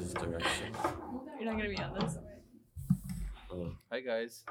[0.00, 0.72] this direction.
[1.38, 2.18] You're not gonna be on this.
[3.52, 3.72] Oh.
[3.92, 4.44] Hi guys,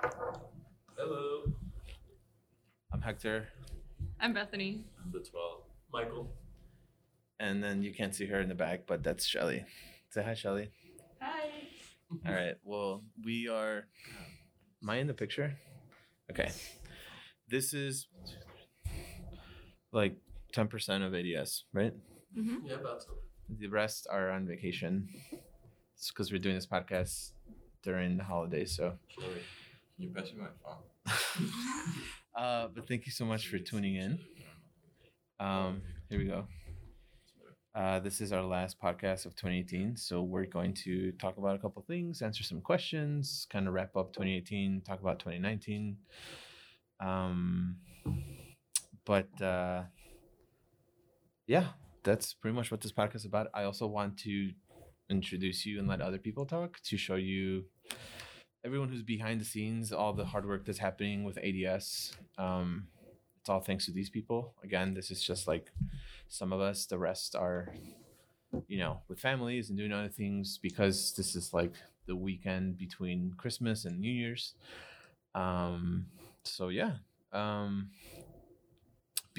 [0.97, 1.44] Hello.
[2.94, 3.47] I'm Hector,
[4.20, 4.83] I'm Bethany.
[5.04, 5.62] I'm the 12.
[5.91, 6.31] Michael.
[7.39, 9.65] and then you can't see her in the back, but that's Shelly.
[10.12, 10.70] Say hi, Shelly.
[11.22, 11.50] Hi.
[12.28, 12.56] All right.
[12.63, 13.86] Well, we are.
[14.84, 15.56] Am I in the picture?
[16.31, 16.52] Okay.
[17.48, 18.08] This is
[19.91, 20.18] like
[20.54, 21.94] ten percent of ADS, right?
[22.38, 22.68] Mm-hmm.
[22.68, 23.08] Yeah, about to.
[23.58, 25.09] The rest are on vacation.
[25.95, 27.31] It's because we're doing this podcast
[27.84, 28.76] during the holidays.
[28.76, 28.94] So.
[29.98, 31.49] You pass me my phone?
[32.35, 34.20] uh, but thank you so much for tuning in.
[35.40, 36.45] Um, here we go.
[37.76, 39.98] Uh, this is our last podcast of 2018.
[39.98, 43.95] So we're going to talk about a couple things, answer some questions, kind of wrap
[43.95, 45.98] up 2018, talk about 2019.
[46.99, 47.77] Um,
[49.05, 49.84] but uh,
[51.45, 51.68] yeah,
[52.03, 53.48] that's pretty much what this podcast is about.
[53.53, 54.52] I also want to
[55.09, 57.66] introduce you and let other people talk to show you
[58.63, 62.13] everyone who's behind the scenes, all the hard work that's happening with ADS.
[62.38, 62.88] Um,
[63.40, 64.54] it's all thanks to these people.
[64.64, 65.72] Again, this is just like
[66.28, 66.86] some of us.
[66.86, 67.73] The rest are,
[68.68, 71.73] you know, with families and doing other things because this is like
[72.06, 74.54] the weekend between Christmas and New Year's.
[75.36, 76.08] Um,
[76.44, 76.94] so yeah.
[77.32, 77.92] Um,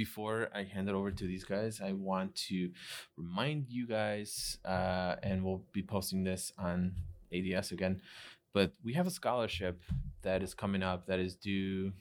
[0.05, 2.71] before I hand it over to these guys, I want to
[3.19, 6.95] remind you guys, uh, and we'll be posting this on
[7.37, 8.01] ADS again,
[8.55, 9.83] but we have a scholarship
[10.23, 11.93] that is coming up that is due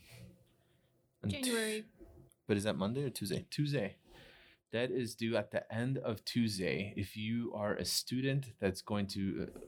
[1.22, 1.84] on t- January.
[2.48, 3.46] but is that Monday or Tuesday?
[3.50, 3.98] Tuesday.
[4.72, 6.94] That is due at the end of Tuesday.
[6.96, 9.60] If you are a student that's going to, uh,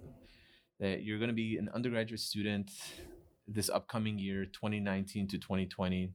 [0.80, 2.72] that you're going to be an undergraduate student
[3.46, 6.14] this upcoming year, 2019 to 2020,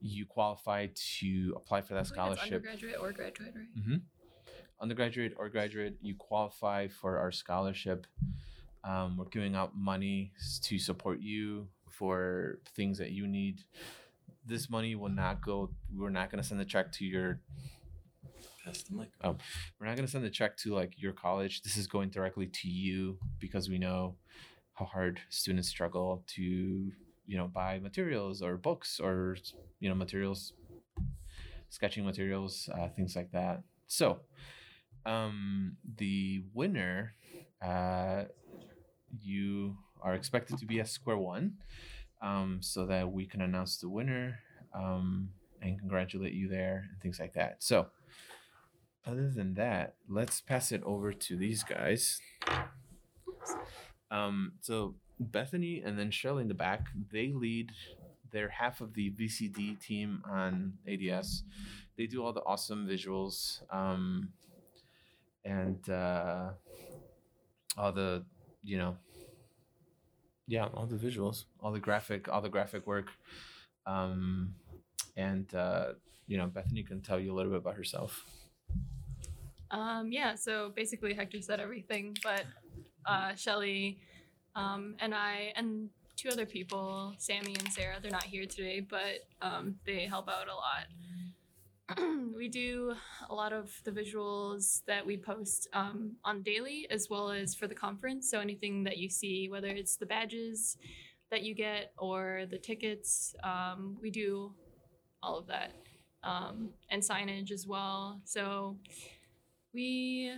[0.00, 3.84] you qualify to apply for that I scholarship undergraduate or graduate, right?
[3.84, 3.96] hmm
[4.80, 8.06] undergraduate or graduate, you qualify for our scholarship.
[8.84, 10.32] Um, we're giving out money
[10.62, 13.60] to support you for things that you need.
[14.46, 15.70] This money will not go.
[15.94, 17.40] We're not going to send a check to your.
[18.64, 19.08] Pass the mic.
[19.22, 21.62] We're not going to send a check to like your college.
[21.62, 24.16] This is going directly to you because we know
[24.74, 26.92] how hard students struggle to
[27.28, 29.36] you know buy materials or books or
[29.78, 30.54] you know materials
[31.68, 33.62] sketching materials uh, things like that.
[33.86, 34.20] So
[35.06, 37.14] um the winner
[37.62, 38.24] uh
[39.22, 41.54] you are expected to be at square one
[42.20, 44.40] um so that we can announce the winner
[44.74, 45.30] um
[45.62, 47.62] and congratulate you there and things like that.
[47.62, 47.88] So
[49.06, 52.20] other than that let's pass it over to these guys.
[54.10, 57.72] Um so bethany and then shelley in the back they lead
[58.30, 61.44] they're half of the vcd team on ads
[61.96, 64.28] they do all the awesome visuals um
[65.44, 66.50] and uh
[67.76, 68.24] all the
[68.62, 68.96] you know
[70.46, 73.08] yeah all the visuals all the graphic all the graphic work.
[73.86, 74.54] Um
[75.16, 75.92] and uh
[76.26, 78.24] you know bethany can tell you a little bit about herself.
[79.70, 82.44] Um, yeah, so basically Hector said everything, but
[83.04, 83.98] uh, Shelly
[84.58, 89.26] um, and I and two other people, Sammy and Sarah, they're not here today, but
[89.40, 90.86] um, they help out a lot.
[92.36, 92.92] we do
[93.30, 97.68] a lot of the visuals that we post um, on daily as well as for
[97.68, 98.30] the conference.
[98.30, 100.76] So anything that you see, whether it's the badges
[101.30, 104.52] that you get or the tickets, um, we do
[105.22, 105.72] all of that
[106.24, 108.20] um, and signage as well.
[108.24, 108.76] So
[109.72, 110.32] we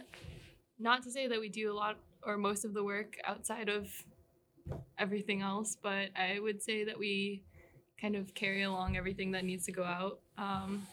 [0.78, 3.88] not to say that we do a lot or most of the work outside of
[4.98, 7.42] everything else but i would say that we
[8.00, 10.86] kind of carry along everything that needs to go out um,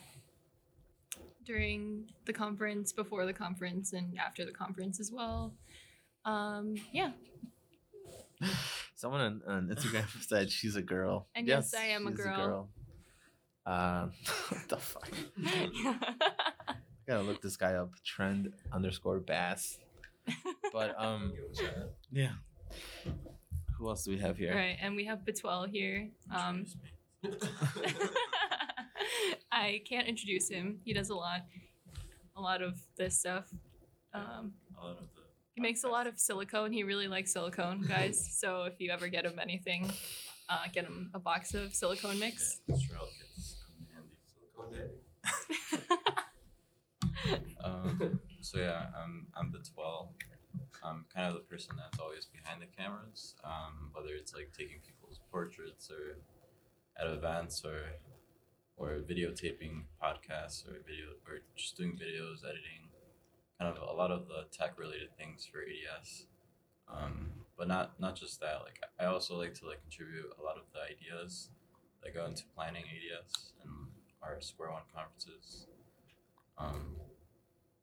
[1.46, 5.54] during the conference before the conference and after the conference as well.
[6.26, 7.12] Um, yeah.
[8.96, 11.28] Someone on, on instagram said she's a girl.
[11.36, 12.70] And yes, I am a she's girl.
[13.66, 14.08] uh,
[14.50, 15.10] what the fuck?
[15.46, 15.70] I
[17.08, 17.92] gotta look this guy up.
[18.04, 19.78] Trend underscore bass.
[20.74, 21.32] But um
[22.12, 22.34] yeah
[23.78, 26.66] who else do we have here right and we have Betwell here um,
[29.52, 31.42] i can't introduce him he does a lot
[32.36, 33.46] a lot of this stuff
[34.14, 35.22] um, A lot of the
[35.56, 36.72] He makes a lot of silicone.
[36.72, 38.38] He really likes silicone, guys.
[38.40, 39.92] so if you ever get him anything,
[40.50, 42.62] uh, get him a box of silicone mix.
[42.68, 43.56] Yeah, Australia kids
[43.94, 44.16] handy.
[44.34, 44.74] Silicone
[47.24, 47.44] daddy.
[47.64, 50.10] um, so yeah, I'm I'm the 12.
[50.88, 54.80] I'm kind of the person that's always behind the cameras, um, whether it's like taking
[54.86, 56.18] people's portraits or
[57.00, 58.00] at events or
[58.78, 62.90] or videotaping podcasts or video or just doing videos, editing,
[63.60, 66.26] kind of a lot of the tech related things for ADS.
[66.88, 68.62] Um, but not not just that.
[68.64, 71.50] Like I also like to like contribute a lot of the ideas
[72.04, 73.88] that go into planning ADS and
[74.22, 75.68] our Square One conferences.
[76.58, 76.96] Um,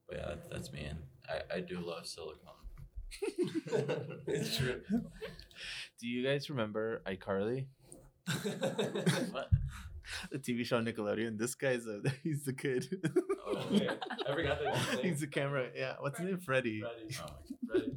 [0.09, 0.99] but yeah, that, that's me, and
[1.29, 2.64] I, I do love Silicon.
[4.27, 4.81] it's true.
[6.01, 7.67] Do you guys remember iCarly?
[10.31, 11.39] The TV show Nickelodeon.
[11.39, 12.87] This guy's a he's the kid.
[13.47, 13.89] Oh, okay.
[14.29, 15.03] I forgot that name.
[15.11, 15.69] he's the camera.
[15.75, 15.95] Yeah.
[15.99, 16.39] What's his name?
[16.39, 16.83] Freddie.
[16.83, 17.17] Ready.
[17.23, 17.97] Oh, Ready.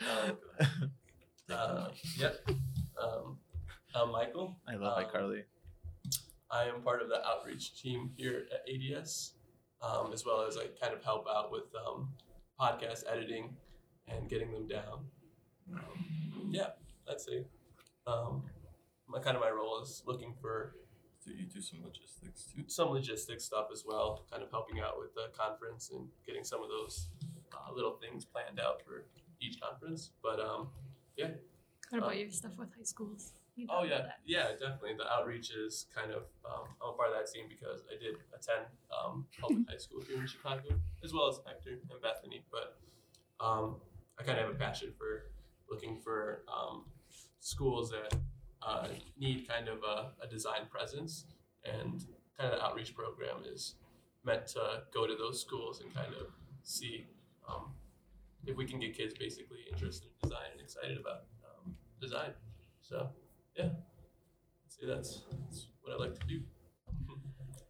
[0.00, 0.36] Um,
[1.50, 2.40] uh, yep.
[3.00, 3.36] Um,
[3.94, 4.56] I'm Michael.
[4.66, 5.42] I love Um, iCarly.
[6.50, 9.34] I am part of the outreach team here at ADS,
[9.82, 12.08] um, as well as I kind of help out with um,
[12.60, 13.54] podcast editing
[14.08, 15.04] and getting them down.
[15.74, 16.68] Um, yeah,
[17.06, 17.48] that's it.
[18.06, 18.42] Um,
[19.08, 20.74] my kind of my role is looking for
[21.24, 22.64] Do you do some logistics too?
[22.66, 26.62] some logistics stuff as well, kind of helping out with the conference and getting some
[26.62, 27.08] of those
[27.52, 29.04] uh, little things planned out for
[29.40, 30.10] each conference.
[30.22, 30.68] But um,
[31.16, 31.28] yeah.
[31.90, 33.32] What about Um, your stuff with high schools?
[33.68, 34.18] Oh yeah, that.
[34.24, 34.94] yeah, definitely.
[34.96, 38.16] The outreach is kind of um, I'm a part of that team because I did
[38.34, 40.72] attend um, public high school here in Chicago,
[41.04, 42.42] as well as Hector and Bethany.
[42.50, 42.78] But
[43.44, 43.76] um,
[44.18, 45.30] I kind of have a passion for
[45.70, 46.84] looking for um,
[47.40, 48.16] schools that
[48.66, 48.88] uh,
[49.18, 51.24] need kind of a, a design presence,
[51.64, 52.04] and
[52.38, 53.74] kind of the outreach program is
[54.24, 56.28] meant to go to those schools and kind of
[56.62, 57.06] see
[57.48, 57.72] um,
[58.46, 62.30] if we can get kids basically interested in design and excited about um, design.
[62.80, 63.08] So
[63.56, 63.70] yeah,
[64.68, 66.40] see that's, that's what I like to do.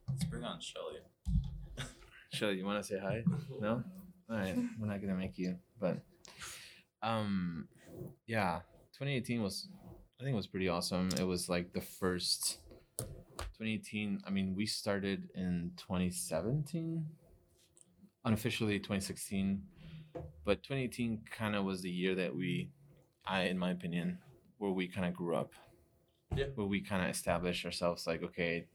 [0.08, 0.96] Let's bring on Shelly.
[2.32, 3.22] Shelly, you want to say hi?
[3.60, 3.82] No.
[4.30, 4.56] All right.
[4.78, 5.98] We're not gonna make you, but
[7.02, 7.69] um,
[8.26, 8.60] yeah.
[8.93, 9.69] 2018 was,
[10.20, 11.08] I think, it was pretty awesome.
[11.19, 12.58] It was like the first
[12.99, 14.20] 2018.
[14.26, 17.04] I mean, we started in 2017,
[18.25, 19.62] unofficially 2016,
[20.44, 22.70] but 2018 kind of was the year that we,
[23.26, 24.19] I, in my opinion,
[24.58, 25.52] where we kind of grew up.
[26.34, 26.46] Yeah.
[26.54, 28.66] Where we kind of established ourselves, like, okay,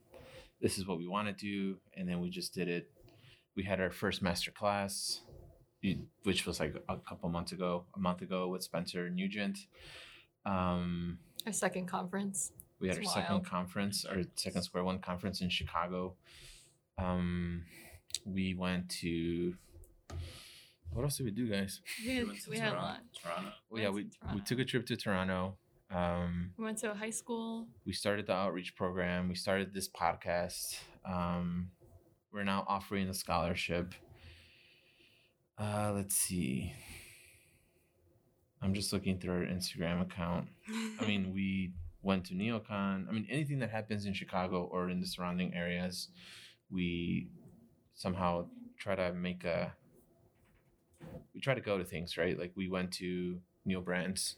[0.62, 2.92] this is what we want to do, and then we just did it.
[3.56, 5.22] We had our first master class,
[6.24, 9.60] which was like a couple months ago, a month ago with Spencer Nugent.
[10.46, 12.52] Um, Our second conference.
[12.80, 16.16] we had our It's second conference, our second Square One conference in Chicago.
[16.98, 17.64] Um,
[18.26, 19.56] we went to.
[20.92, 21.82] What else did we do, guys?
[22.06, 22.88] We had, went to we had a Toronto.
[22.88, 23.00] lot.
[23.22, 23.50] Toronto.
[23.70, 25.56] Well, yeah, we, to we took a trip to Toronto.
[25.92, 27.68] Um, We went to a high school.
[27.86, 29.28] we started the outreach program.
[29.30, 30.78] We started this podcast.
[31.06, 31.70] Um,
[32.34, 33.94] we're now offering a scholarship.
[35.58, 36.74] Uh, let's see.
[38.62, 40.48] I'm just looking through our Instagram account.
[41.00, 43.08] I mean, we went to NeoCon.
[43.08, 46.10] I mean, anything that happens in Chicago or in the surrounding areas,
[46.72, 47.30] we
[47.96, 49.74] somehow try to make a.
[51.34, 52.38] We try to go to things, right?
[52.38, 54.38] Like we went to Neo Brands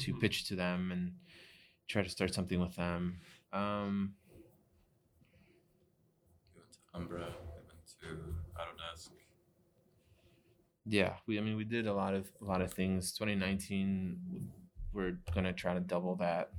[0.00, 0.20] to Mhm.
[0.20, 1.14] pitch to them and
[1.88, 3.20] try to start something with them.
[3.52, 4.14] Um,
[6.54, 7.34] We went to Umbra.
[7.38, 8.34] We went to.
[10.88, 11.38] Yeah, we.
[11.38, 13.12] I mean, we did a lot of a lot of things.
[13.12, 14.48] 2019,
[14.92, 16.50] we're gonna try to double that.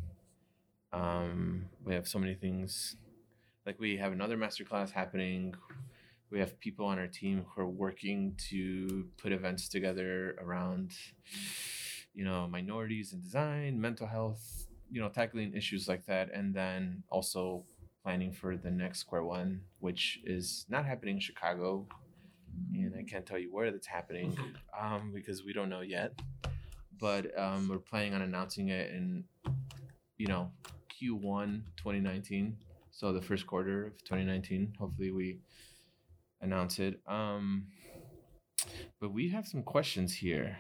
[0.94, 2.96] Um, we have so many things.
[3.66, 5.56] Like we have another masterclass happening.
[6.32, 10.92] We have people on our team who are working to put events together around,
[12.14, 17.02] you know, minorities in design, mental health, you know, tackling issues like that, and then
[17.10, 17.66] also
[18.04, 21.88] planning for the next Square One, which is not happening in Chicago,
[22.74, 24.38] and I can't tell you where that's happening
[24.80, 26.14] um, because we don't know yet.
[27.00, 29.24] But um, we're planning on announcing it in,
[30.18, 30.52] you know,
[31.02, 32.58] Q1 2019.
[32.92, 34.74] So the first quarter of 2019.
[34.78, 35.40] Hopefully we
[36.42, 37.00] announce it.
[37.08, 37.68] Um,
[39.00, 40.58] but we have some questions here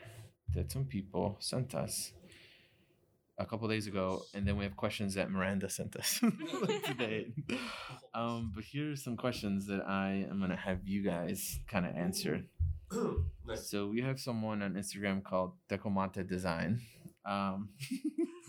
[0.55, 2.13] that some people sent us
[3.39, 6.19] a couple days ago, and then we have questions that Miranda sent us
[6.85, 7.31] today.
[8.13, 12.43] Um, but here's some questions that I am gonna have you guys kind of answer.
[13.47, 13.63] nice.
[13.69, 16.81] So we have someone on Instagram called Decomante Design.
[17.25, 17.69] Um,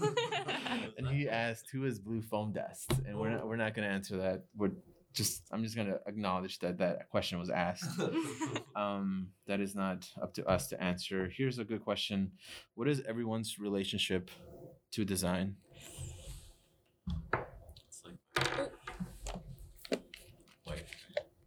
[0.98, 4.16] and he asked, "Who is Blue Foam Dust?" And we're not we're not gonna answer
[4.18, 4.44] that.
[4.56, 4.72] We're
[5.12, 8.00] just I'm just gonna acknowledge that that question was asked.
[8.76, 11.28] Um, that is not up to us to answer.
[11.36, 12.32] Here's a good question:
[12.76, 14.30] What is everyone's relationship
[14.92, 15.56] to design?
[17.88, 18.18] It's like.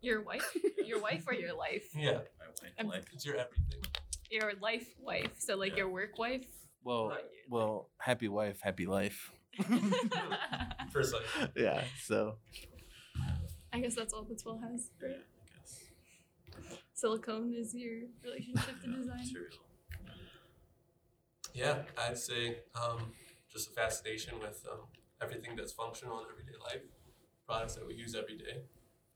[0.02, 0.58] Your wife?
[0.86, 1.88] Your wife or your life?
[1.96, 2.74] yeah, My wife.
[2.78, 3.82] I'm- Like it's your everything.
[4.30, 5.32] Your life wife.
[5.40, 5.78] So like Yeah.
[5.80, 6.46] your work wife?
[6.84, 7.20] Well, Not
[7.50, 9.32] well, happy wife, happy life.
[10.92, 11.50] First life.
[11.56, 11.84] yeah.
[12.04, 12.38] So
[13.72, 14.92] I guess that's all the Twill has.
[15.02, 15.14] Yeah, I
[15.60, 15.84] guess.
[16.94, 19.18] silicone is your relationship to Yeah, design?
[19.20, 19.60] material.
[21.54, 23.14] Yeah, I'd say um,
[23.54, 24.80] just a fascination with um,
[25.22, 26.82] everything that's functional in everyday life,
[27.48, 28.64] products that we use every day.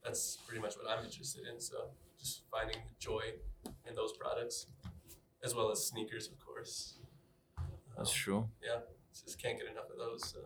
[0.04, 1.60] That's pretty much what I'm interested in.
[1.60, 3.22] So just finding joy
[3.88, 4.66] in those products,
[5.44, 6.98] as well as sneakers, of course.
[7.96, 8.48] That's Um, true.
[8.62, 8.80] Yeah,
[9.12, 10.28] just can't get enough of those.
[10.28, 10.38] So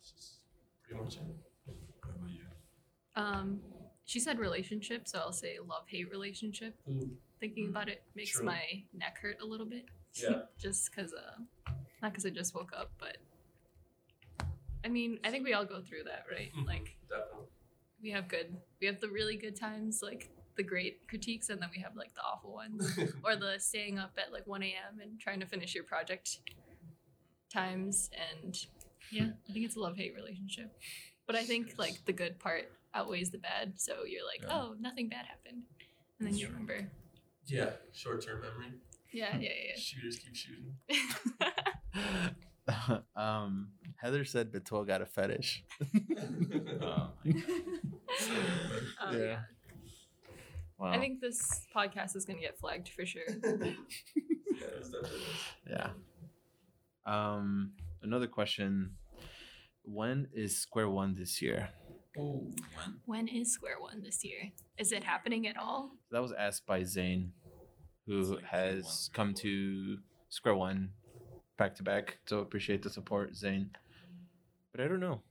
[0.00, 0.38] it's just
[0.82, 1.22] pretty much it.
[1.66, 2.44] What about you?
[3.14, 3.60] Um,
[4.06, 6.74] she said relationship, so I'll say love hate relationship.
[7.38, 8.46] Thinking about it makes True.
[8.46, 8.62] my
[8.94, 9.84] neck hurt a little bit.
[10.14, 10.42] Yeah.
[10.58, 11.42] just because, uh,
[12.06, 13.16] not because I just woke up, but
[14.84, 16.52] I mean, I think we all go through that, right?
[16.54, 16.64] Mhm.
[16.66, 17.46] Like, Definitely.
[18.00, 21.68] we have good, we have the really good times, like the great critiques, and then
[21.74, 25.00] we have like the awful ones, or the staying up at like 1 a.m.
[25.02, 26.38] and trying to finish your project
[27.52, 28.08] times.
[28.32, 28.56] And
[29.10, 30.78] yeah, I think it's a love hate relationship.
[31.26, 33.80] But I think like the good part outweighs the bad.
[33.80, 34.54] So you're like, Yeah.
[34.62, 35.64] oh, nothing bad happened.
[36.20, 36.88] And then you remember.
[37.48, 37.70] yeah.
[37.92, 38.74] Short term memory.
[39.16, 39.76] Yeah, yeah, yeah.
[39.78, 40.74] Shooters keep shooting.
[43.16, 45.64] um, Heather said Betul got a fetish.
[46.18, 47.10] Oh my god.
[49.00, 49.18] Um, Yeah.
[49.18, 49.38] yeah.
[50.78, 50.90] Wow.
[50.92, 53.22] I think this podcast is going to get flagged for sure.
[54.60, 54.68] Yeah,
[55.70, 55.90] yeah.
[57.06, 58.96] Um, another question.
[59.84, 61.70] When is Square One this year?
[62.18, 63.00] Oh, When?
[63.06, 64.50] When is Square One this year?
[64.76, 65.92] Is it happening at all?
[66.10, 67.45] That was asked by Zane, It's
[68.06, 69.98] who like has Q1, come to
[70.28, 70.90] Square One
[71.56, 72.18] back to back.
[72.26, 73.70] So appreciate the support, Zane.
[74.72, 75.22] But I don't know.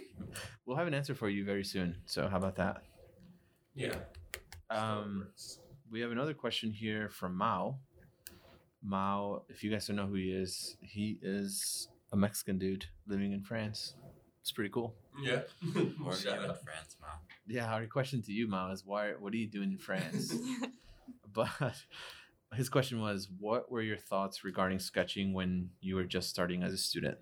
[0.66, 1.96] we'll have an answer for you very soon.
[2.06, 2.82] So how about that?
[3.74, 3.96] yeah.
[4.70, 5.28] Um,
[5.90, 7.78] we have another question here from Mao.
[8.82, 13.32] Mao, if you guys don't know who he is, he is a Mexican dude living
[13.32, 13.94] in France.
[14.40, 14.94] It's pretty cool.
[15.22, 15.40] yeah.
[16.04, 16.62] Or are you Shout in out.
[16.62, 17.10] France, Mom?
[17.46, 19.12] Yeah, our question to you, Mao, is why?
[19.12, 20.34] What are you doing in France?
[21.34, 21.48] but
[22.54, 26.72] his question was, what were your thoughts regarding sketching when you were just starting as
[26.72, 27.18] a student?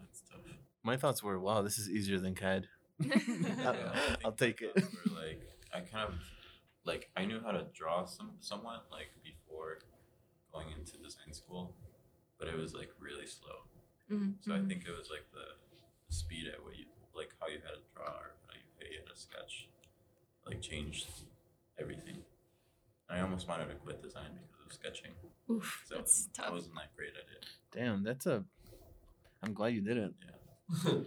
[0.00, 0.40] That's tough.
[0.82, 2.68] My thoughts were, wow, this is easier than CAD.
[3.04, 4.74] Yeah, I think I'll take it.
[4.74, 5.40] were, like
[5.74, 6.14] I kind of
[6.84, 9.78] like I knew how to draw some somewhat like before
[10.52, 11.74] going into design school,
[12.38, 13.66] but it was like really slow.
[14.10, 14.68] Mhm, So I mhm.
[14.68, 15.46] think it was like the
[16.14, 18.98] speed at what you like how you had to draw or how you, how you
[18.98, 19.68] had to sketch,
[20.46, 21.06] like changed
[21.78, 22.18] everything.
[23.10, 25.12] I almost wanted to quit design because of sketching.
[25.50, 26.52] Oof, 'cause I that's wasn't, I tough.
[26.52, 27.46] wasn't that great at it.
[27.72, 28.44] Damn, that's a.
[29.42, 30.14] I'm glad you didn't.
[30.84, 30.92] yeah,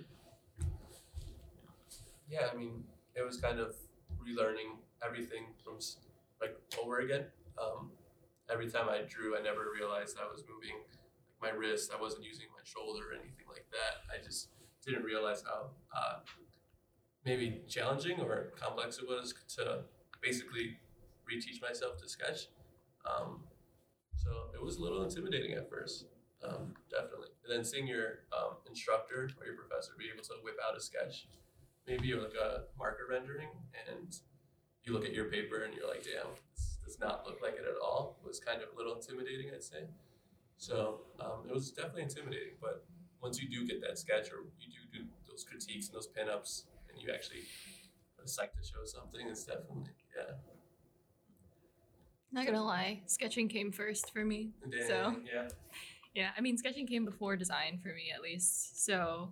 [2.29, 2.83] yeah, I mean,
[3.15, 3.75] it was kind of
[4.21, 5.75] relearning everything from
[6.41, 7.25] like over again.
[7.57, 7.91] Um,
[8.51, 10.99] every time I drew, I never realized I was moving like,
[11.41, 11.91] my wrist.
[11.95, 14.03] I wasn't using my shoulder or anything like that.
[14.13, 14.49] I just
[14.85, 16.19] didn't realize how uh,
[17.25, 19.81] maybe challenging or complex it was to
[20.21, 20.77] basically
[21.29, 22.47] reteach myself to sketch.
[23.05, 23.41] Um,
[24.15, 26.05] so it was a little intimidating at first,
[26.43, 27.29] um, definitely.
[27.43, 30.81] And then seeing your um, instructor or your professor be able to whip out a
[30.81, 31.27] sketch,
[31.87, 33.49] maybe you're like a marker rendering,
[33.89, 34.17] and
[34.83, 37.65] you look at your paper and you're like, damn, this does not look like it
[37.67, 38.17] at all.
[38.23, 39.85] It was kind of a little intimidating, I'd say.
[40.57, 42.85] So um, it was definitely intimidating, but
[43.21, 46.63] once you do get that sketch or you do do those critiques and those pinups,
[46.91, 47.41] and you actually
[48.19, 49.83] are psyched to show something, it's definitely
[50.15, 50.35] yeah.
[52.31, 54.51] Not gonna lie, sketching came first for me.
[54.69, 55.47] Dang, So yeah.
[56.13, 58.85] yeah, I mean, sketching came before design for me at least.
[58.85, 59.31] So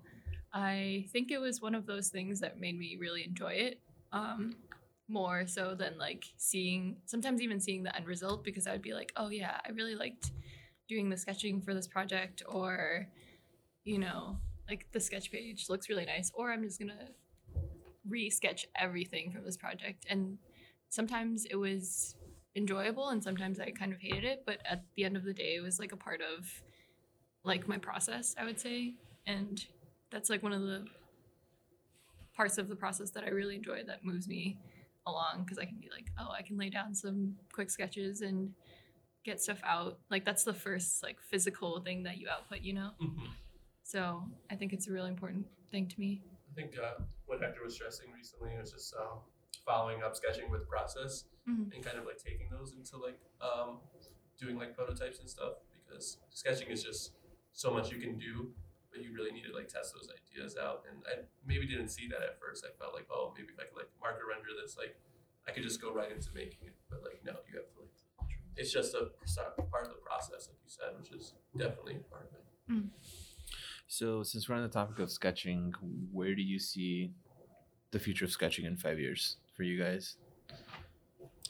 [0.53, 3.79] I think it was one of those things that made me really enjoy it
[4.11, 4.55] um,
[5.07, 8.93] more so than like seeing, sometimes even seeing the end result because I would be
[8.93, 10.31] like, oh yeah, I really liked
[10.87, 13.07] doing the sketching for this project, or
[13.83, 14.37] you know,
[14.69, 17.09] like the sketch page looks really nice, or I'm just gonna
[18.07, 20.05] re-sketch everything from this project.
[20.09, 20.37] And
[20.89, 22.15] sometimes it was
[22.55, 25.55] enjoyable and sometimes I kind of hated it, but at the end of the day
[25.55, 26.47] it was like a part of
[27.43, 28.95] like my process, I would say.
[29.25, 29.63] And
[30.11, 30.85] that's like one of the
[32.35, 34.57] parts of the process that I really enjoy that moves me
[35.05, 38.53] along because I can be like, oh, I can lay down some quick sketches and
[39.25, 39.99] get stuff out.
[40.09, 42.91] Like that's the first like physical thing that you output, you know?
[43.01, 43.27] Mhm.
[43.83, 46.21] So I think it's a really important thing to me.
[46.51, 49.19] I think uh, what Hector was stressing recently was just um,
[49.65, 51.73] following up sketching with process Mhm.
[51.75, 53.79] and kind of like taking those into like um,
[54.39, 57.11] doing like prototypes and stuff because sketching is just
[57.51, 58.53] so much you can do,
[58.91, 60.85] but you really need to like test those ideas out.
[60.89, 62.63] And I maybe didn't see that at first.
[62.65, 64.95] I felt like, oh, maybe if I could like marker render this, like
[65.47, 66.75] I could just go right into making it.
[66.89, 67.89] But like, no, you have to like.
[68.55, 69.09] It's just a
[69.73, 72.83] part of the process, like you said, which is definitely part of it.
[73.95, 75.71] So, since we're on the topic of sketching,
[76.11, 77.11] where do you see
[77.91, 80.15] the future of sketching in five years for you guys?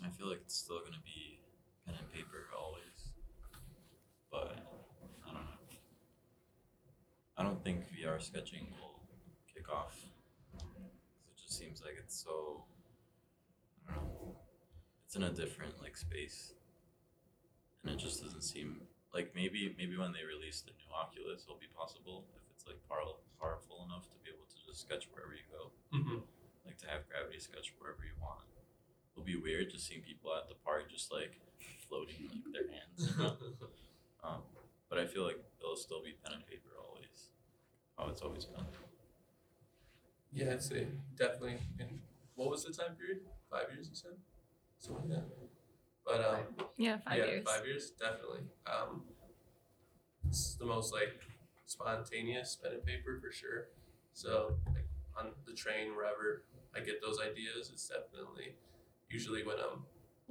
[0.04, 1.40] I feel like it's still gonna be
[1.86, 3.14] pen and paper always,
[4.30, 4.58] but
[5.26, 5.78] I don't know.
[7.38, 9.00] I don't think VR sketching will
[9.48, 9.98] kick off.
[10.54, 12.66] it just seems like it's so.
[13.88, 14.36] I don't know.
[15.06, 16.52] It's in a different like space,
[17.84, 18.82] and it just doesn't seem
[19.14, 22.82] like maybe maybe when they release the new Oculus, it'll be possible if it's like
[22.90, 26.20] power, powerful enough to be able to just sketch wherever you go, hmm
[26.66, 28.40] like to have gravity sketch wherever you want.
[29.14, 31.38] It'll be weird just seeing people at the park just like
[31.88, 33.02] floating like their hands.
[34.24, 34.40] Um,
[34.90, 37.28] but I feel like it'll still be pen and paper always.
[37.98, 38.64] How it's always been.
[40.32, 41.58] Yeah, I'd say definitely.
[41.80, 42.00] And
[42.36, 43.20] what was the time period?
[43.52, 44.16] Five years, you said?
[44.80, 45.26] So that.
[46.06, 47.44] But um, Yeah, five yeah, years.
[47.46, 48.42] five years, definitely.
[48.68, 49.04] Um,
[50.28, 51.20] it's the most like
[51.66, 53.68] spontaneous pen and paper for sure.
[54.14, 56.44] So like on the train, wherever
[56.76, 58.56] I get those ideas, it's definitely
[59.10, 59.86] usually when I'm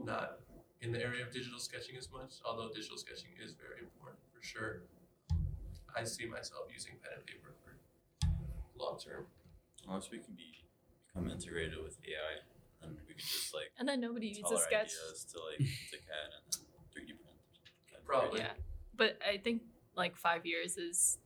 [0.04, 0.40] not
[0.80, 2.34] in the area of digital sketching as much.
[2.44, 4.82] Although digital sketching is very important for sure.
[5.96, 7.76] I see myself using pen and paper for
[8.76, 9.26] long term.
[9.86, 10.64] Unless we can be
[11.06, 12.40] become integrated with AI,
[12.82, 14.92] and we can just like And then nobody needs a sketch.
[14.92, 15.58] ideas to like
[15.90, 17.36] to CAD and then 3D print.
[17.90, 18.40] That'd Probably.
[18.40, 18.52] Yeah.
[18.96, 19.62] But I think
[19.96, 21.18] like five years is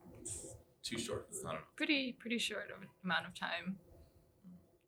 [0.83, 1.27] Too short.
[1.31, 1.59] I don't know.
[1.77, 3.77] pretty pretty short of amount of time.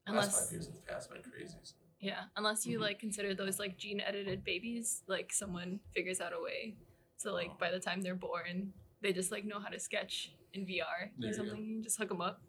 [0.06, 1.54] Last Unless five years have passed by crazy.
[1.62, 1.74] So.
[2.00, 2.82] yeah, unless you Mhm.
[2.82, 6.76] like consider those like gene edited babies, like someone figures out a way.
[7.16, 7.56] So like Oh.
[7.58, 8.72] by the time they're born,
[9.02, 11.58] they just like know how to sketch in VR There or something.
[11.64, 12.40] You can just hook them up.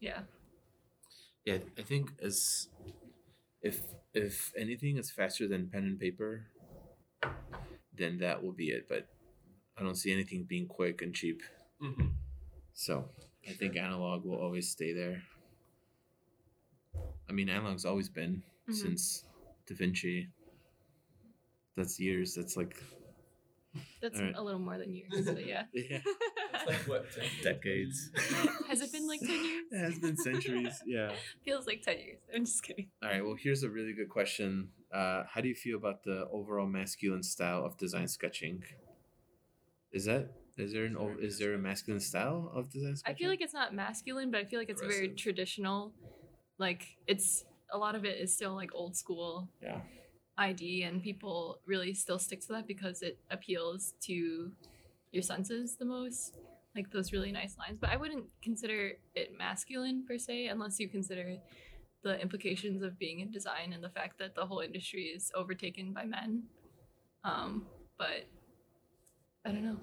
[0.00, 0.22] Yeah.
[1.44, 2.68] Yeah, I think as
[3.62, 3.80] if
[4.14, 6.46] if anything is faster than pen and paper,
[7.96, 8.86] then that will be it.
[8.88, 9.08] But
[9.76, 11.42] I don't see anything being quick and cheap.
[11.82, 12.08] Mm-hmm.
[12.74, 13.08] So
[13.48, 15.22] I think analog will always stay there.
[17.28, 18.74] I mean, analog's always been Mhm.
[18.74, 19.24] since
[19.66, 20.28] Da Vinci.
[21.76, 22.34] That's years.
[22.34, 22.76] That's like
[24.02, 24.34] That's Alright.
[24.36, 25.64] a little more than years, but yeah.
[25.72, 26.00] yeah,
[26.66, 27.06] It's like what?
[27.42, 28.10] decades.
[28.68, 29.64] Has it been like 10 years?
[29.70, 30.82] it has been centuries.
[30.86, 31.12] Yeah.
[31.44, 32.18] Feels like 10 years.
[32.34, 32.88] I'm just kidding.
[33.02, 33.24] All right.
[33.24, 34.70] Well, here's a really good question.
[34.92, 38.62] Uh, how do you feel about the overall masculine style of design sketching?
[39.92, 43.28] Is that is there an o- is there a masculine style of design I feel
[43.30, 45.92] like it's not masculine, but I feel like it's very traditional.
[46.58, 49.80] Like it's a lot of it is still like old school Yeah.
[50.38, 54.52] ID, and people really still stick to that because it appeals to
[55.10, 56.38] your senses the most.
[56.74, 60.88] Like those really nice lines, but I wouldn't consider it masculine per se, unless you
[60.88, 61.36] consider
[62.02, 65.92] the implications of being in design and the fact that the whole industry is overtaken
[65.92, 66.44] by men.
[67.24, 67.66] Um,
[67.98, 68.26] but
[69.44, 69.76] I don't know.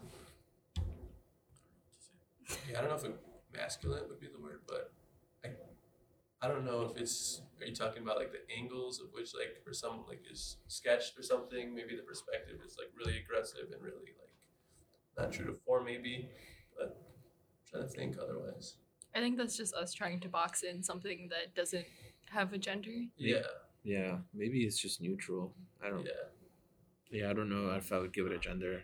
[2.70, 3.16] Yeah, I don't know if
[3.56, 4.92] masculine would be the word, but
[5.46, 5.50] I,
[6.42, 7.42] I don't know if it's.
[7.62, 11.20] Are you talking about like the angles of which, like, for some, like is sketched
[11.20, 11.76] or something?
[11.76, 14.34] Maybe the perspective is like really aggressive and really like
[15.18, 16.30] not true to form, maybe.
[16.80, 18.76] But I'm trying to think otherwise.
[19.16, 21.86] I think that's just us trying to box in something that doesn't
[22.30, 22.92] have a gender.
[23.18, 23.42] Yeah,
[23.84, 24.18] Yeah.
[24.34, 25.54] Maybe it's just neutral.
[25.86, 26.06] I don't.
[26.06, 26.12] yeah.
[27.12, 28.82] Yeah, I don't know if I would give it a gender.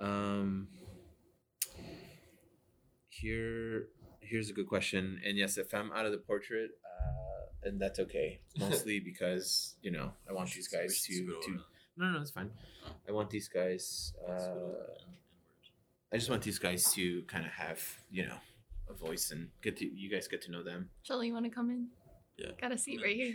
[0.00, 0.68] Um.
[3.08, 3.88] Here,
[4.20, 5.20] here's a good question.
[5.26, 8.40] And yes, if I'm out of the portrait, uh, and that's okay.
[8.58, 11.50] Mostly because you know I want these guys to Scoot to.
[11.52, 11.64] them.
[11.96, 12.50] No, no, it's fine.
[13.08, 14.14] I want these guys.
[14.26, 15.16] Uh, over and
[16.12, 18.36] I just want these guys to kind of have you know
[18.88, 20.90] a voice and get to you guys get to know them.
[21.02, 21.88] Shelly, you want to come in?
[22.36, 22.50] Yeah.
[22.60, 23.34] Got a seat right here.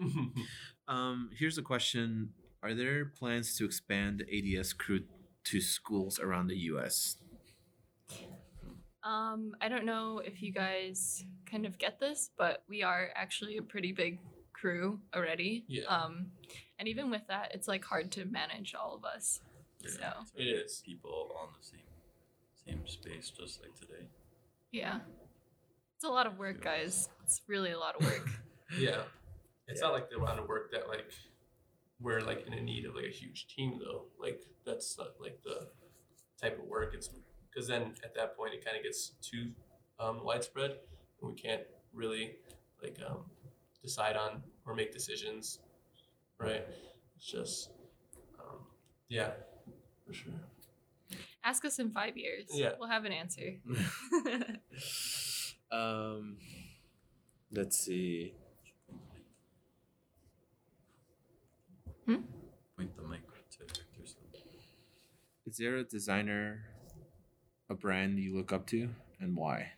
[0.88, 2.30] Um, here's a question:
[2.62, 5.04] Are there plans to expand the ADS crew
[5.44, 7.16] to schools around the U.S.?
[9.04, 13.56] Um, I don't know if you guys kind of get this, but we are actually
[13.56, 14.18] a pretty big
[14.52, 15.64] crew already.
[15.68, 15.84] Yeah.
[15.88, 16.26] Um,
[16.78, 19.40] and even with that, it's like hard to manage all of us.
[19.80, 20.82] Yeah, So it's It hard to is.
[20.84, 21.80] get People on the same
[22.66, 24.06] same space, just like today.
[24.70, 25.00] yeah,
[26.02, 27.08] it's a lot of work, guys.
[27.22, 28.28] It's really a lot of work.
[28.78, 29.02] Yeah.
[29.68, 31.04] It's not like the amount of work that like
[32.00, 34.06] we're like in a need of like a huge team though.
[34.18, 35.68] Like that's not like the
[36.40, 36.94] type of work.
[36.94, 37.10] It's
[37.50, 39.50] because then at that point it kind of gets too
[40.00, 40.70] um, widespread
[41.20, 42.36] and we can't really
[42.82, 43.24] like um,
[43.82, 45.58] decide on or make decisions.
[46.38, 46.66] Right.
[47.16, 47.70] It's just
[48.40, 48.60] um,
[49.08, 49.32] yeah,
[50.06, 50.32] for sure.
[51.44, 52.46] Ask us in five years.
[52.52, 52.72] Yeah.
[52.78, 53.56] We'll have an answer.
[55.72, 56.36] um,
[57.52, 58.34] let's see.
[62.06, 64.16] Point the mic to Victor's.
[65.46, 66.64] Is there a designer?
[67.72, 69.72] a brand you look up to and why?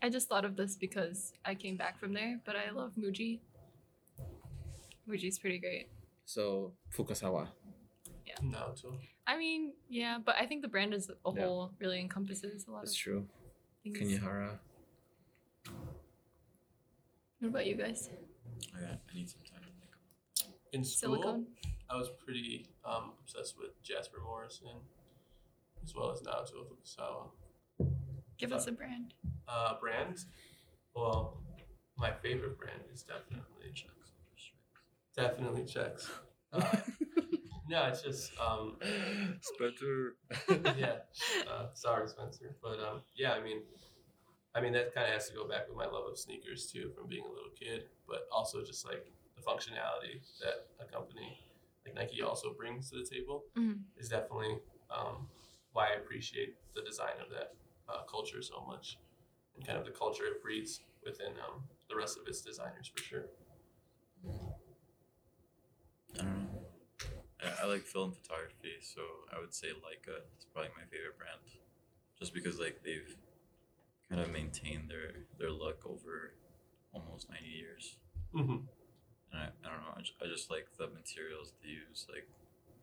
[0.00, 3.40] I just thought of this because I came back from there, but I love Muji.
[5.08, 5.88] Muji's pretty great.
[6.24, 7.48] So Fukasawa.
[8.24, 8.34] Yeah.
[8.42, 8.94] Naoto.
[9.26, 11.44] I mean, yeah, but I think the brand as a Yeah.
[11.44, 13.28] whole really encompasses a lot That's of true.
[13.82, 13.98] things.
[13.98, 14.60] Kenya Hara.
[17.38, 18.08] What about you guys?
[18.76, 19.70] I, got, I need some time to
[20.44, 20.54] think.
[20.72, 21.46] In school, Silicone?
[21.90, 24.68] I was pretty um, obsessed with Jasper Morrison,
[25.82, 27.30] as well as Naoto Fukasawa.
[28.38, 29.14] Give us a brand.
[29.48, 30.24] Uh, brand?
[30.94, 31.38] Well,
[31.96, 33.46] my favorite brand is definitely
[35.16, 36.10] definitely checks.
[36.52, 36.62] Uh,
[37.68, 38.76] no, it's just um,
[39.40, 40.16] Spencer.
[40.76, 40.96] yeah.
[41.50, 43.32] Uh, sorry, Spencer, but um, yeah.
[43.32, 43.62] I mean,
[44.54, 46.92] I mean that kind of has to go back with my love of sneakers too,
[46.96, 49.04] from being a little kid, but also just like
[49.36, 51.36] the functionality that a company
[51.84, 53.80] like Nike also brings to the table Mhm.
[53.96, 55.28] is definitely um,
[55.72, 57.54] why I appreciate the design of that
[57.88, 58.98] uh, culture so much,
[59.56, 63.02] and kind of the culture it breeds within um, the rest of its designers for
[63.02, 63.26] sure.
[66.18, 66.51] I don't know.
[67.44, 69.00] I, I like film photography, so
[69.34, 71.40] I would say Leica is probably my favorite brand,
[72.18, 73.16] just because like they've
[74.08, 76.34] kind of maintained their their look over
[76.92, 77.96] almost ninety years,
[78.34, 78.64] Mm-hmm.
[79.32, 79.92] and I, I don't know.
[79.96, 82.06] I just, I just like the materials they use.
[82.08, 82.26] Like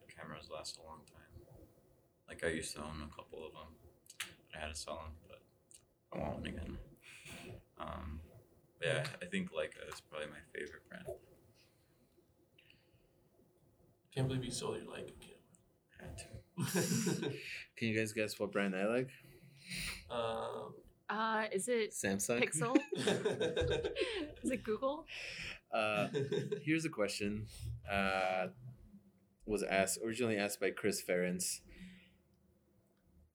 [0.06, 1.32] the cameras last a long time.
[2.28, 3.74] Like I used to own a couple of them.
[4.56, 5.42] I had to sell them, but
[6.14, 6.78] I want one again.
[7.80, 8.20] Um,
[8.78, 11.06] but yeah, I think Leica is probably my favorite brand.
[14.14, 15.12] Can't believe you sold your Leica
[16.00, 17.34] I had camera.
[17.78, 19.10] Can you guys guess what brand I like?
[20.10, 20.74] um,
[21.10, 22.44] Uh, is it Samsung.
[22.44, 22.76] Pixel?
[24.44, 25.06] is it Google?
[25.74, 26.08] Uh,
[26.64, 27.46] here's a question.
[27.90, 28.48] Uh,
[29.46, 31.60] was asked originally asked by Chris Ferentz,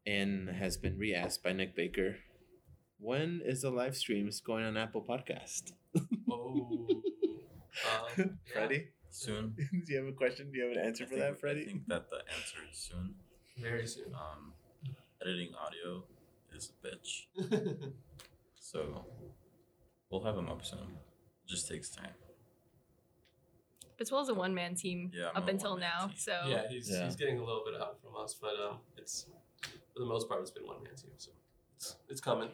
[0.06, 2.16] and has been re-asked by Nick Baker.
[2.98, 5.72] When is the live streams going on Apple Podcast?
[6.30, 8.24] oh, um, yeah.
[8.52, 9.54] Freddie, Soon.
[9.86, 10.50] do you have a question?
[10.50, 11.62] Do you have an answer I for think- that, Freddie?
[11.62, 13.14] I think that the answer is soon.
[13.58, 14.12] very soon.
[14.12, 14.52] Um,
[15.22, 16.02] editing audio
[16.54, 17.26] is a bitch,
[18.60, 19.04] so
[20.10, 20.78] we'll have them up soon.
[20.80, 22.10] It just takes time.
[23.96, 26.16] Fitzwell's a one man team Yeah, up until now, team.
[26.16, 27.04] so yeah, he's, Yeah.
[27.04, 29.26] he's getting a little bit out from us, but um, it's
[29.62, 31.30] for the most part it's been one man team, so
[31.76, 32.48] it's it's coming,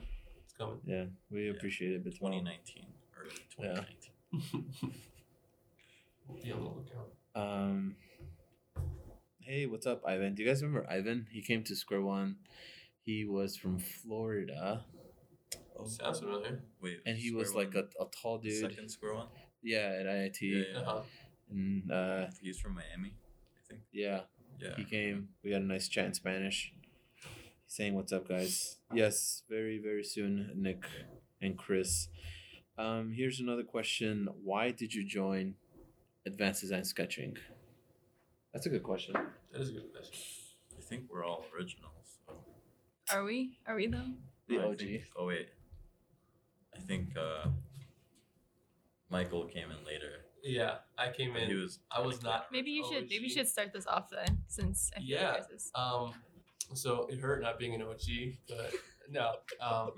[0.45, 0.79] it's coming.
[0.85, 1.53] Yeah, we Yeah.
[1.53, 2.05] appreciate it.
[2.05, 2.85] But 2019
[3.19, 4.93] early 2019.
[6.43, 7.13] Be on the lookout.
[7.35, 7.97] Um,
[9.41, 10.35] hey, what's up, Ivan?
[10.35, 11.27] Do you guys remember Ivan?
[11.31, 12.37] He came to Square One.
[13.03, 14.85] He was from Florida,
[15.79, 16.63] Oh, Sounds familiar.
[16.83, 18.61] wait, and he square was like a, a tall dude.
[18.61, 19.29] Second square one.
[19.63, 20.41] Yeah, at IIT.
[20.43, 20.79] Yeah, yeah.
[20.81, 21.01] Uh-huh.
[21.51, 23.81] And uh, He's from Miami, I think.
[23.93, 24.21] yeah,
[24.61, 24.77] Yeah.
[24.77, 25.29] he came.
[25.43, 26.73] We had a nice chat in Spanish.
[27.23, 30.85] He's saying, "What's up, guys?" Yes, very very soon, Nick
[31.41, 32.09] and Chris.
[32.79, 35.55] Um, here's another question: Why did you join
[36.27, 37.37] Advanced Design Sketching?
[38.53, 39.15] That's a good question.
[39.53, 40.17] That is a good question.
[40.79, 42.19] I think we're all originals.
[42.27, 42.35] So.
[43.17, 43.59] are we?
[43.67, 44.13] Are we though?
[44.49, 44.79] The OG.
[44.79, 45.49] think- oh wait.
[46.77, 47.49] I think uh,
[49.11, 50.25] Michael came in later.
[50.43, 51.49] Yeah, I came but in.
[51.51, 51.79] He was.
[51.91, 55.01] I was not- Maybe you should maybe you should start this off then, since I
[55.01, 55.29] feel Yeah.
[55.33, 55.71] like yours is.
[55.75, 56.13] Um,
[56.75, 58.73] so it hurt not being an OG, but
[59.11, 59.33] no.
[59.61, 59.91] Um,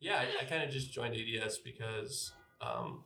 [0.00, 3.04] yeah, I, I kind of just joined ADS because um,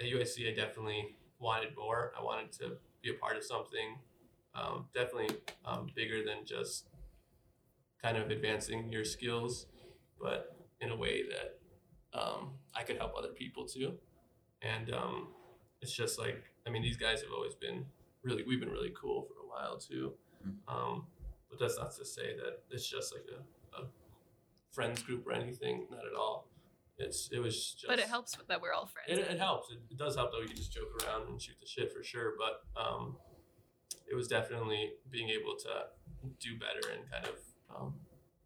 [0.00, 2.12] at UIC I definitely wanted more.
[2.18, 3.98] I wanted to be a part of something
[4.54, 6.86] um, definitely um, bigger than just
[8.02, 9.66] kind of advancing your skills,
[10.20, 11.58] but in a way that
[12.18, 13.94] um, I could help other people too.
[14.62, 15.28] And um,
[15.80, 17.84] it's just like, I mean, these guys have always been
[18.22, 20.12] really, we've been really cool for a while too.
[20.68, 21.06] Um,
[21.48, 23.86] but that's not to say that it's just like a, a
[24.72, 25.86] friends group or anything.
[25.90, 26.49] Not at all.
[27.00, 27.86] It's it was just.
[27.88, 29.18] But it helps that we're all friends.
[29.18, 29.70] It, it helps.
[29.72, 32.02] It, it does help that we can just joke around and shoot the shit for
[32.04, 32.34] sure.
[32.38, 33.16] But um,
[34.10, 37.94] it was definitely being able to do better and kind of um,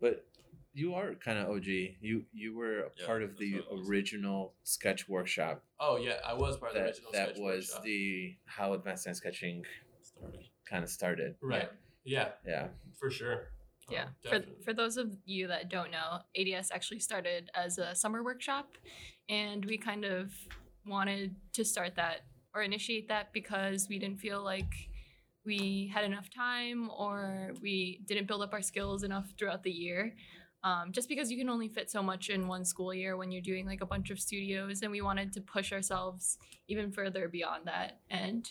[0.00, 0.24] But
[0.72, 1.66] you are kind of OG.
[1.66, 3.88] You you were a Yeah, part of the what it was.
[3.88, 5.62] original sketch workshop.
[5.80, 7.82] oh yeah, I was part of the That original that sketch was workshop.
[7.84, 9.62] the how advanced design sketching
[10.02, 10.40] Started.
[10.68, 11.34] kind of started.
[11.42, 11.70] right.
[12.04, 12.68] Yeah, Yeah.
[13.00, 13.48] for sure.
[13.90, 14.04] Yeah.
[14.04, 18.22] Um, For, for those of you that don't know, ADS actually started as a summer
[18.22, 18.76] workshop,
[19.28, 20.32] and we kind of
[20.86, 22.20] wanted to start that
[22.54, 24.72] or initiate that because we didn't feel like
[25.44, 30.14] we had enough time or we didn't build up our skills enough throughout the year.
[30.62, 33.42] Um, just because you can only fit so much in one school year when you're
[33.42, 37.66] doing like a bunch of studios, and we wanted to push ourselves even further beyond
[37.66, 38.00] that.
[38.08, 38.48] And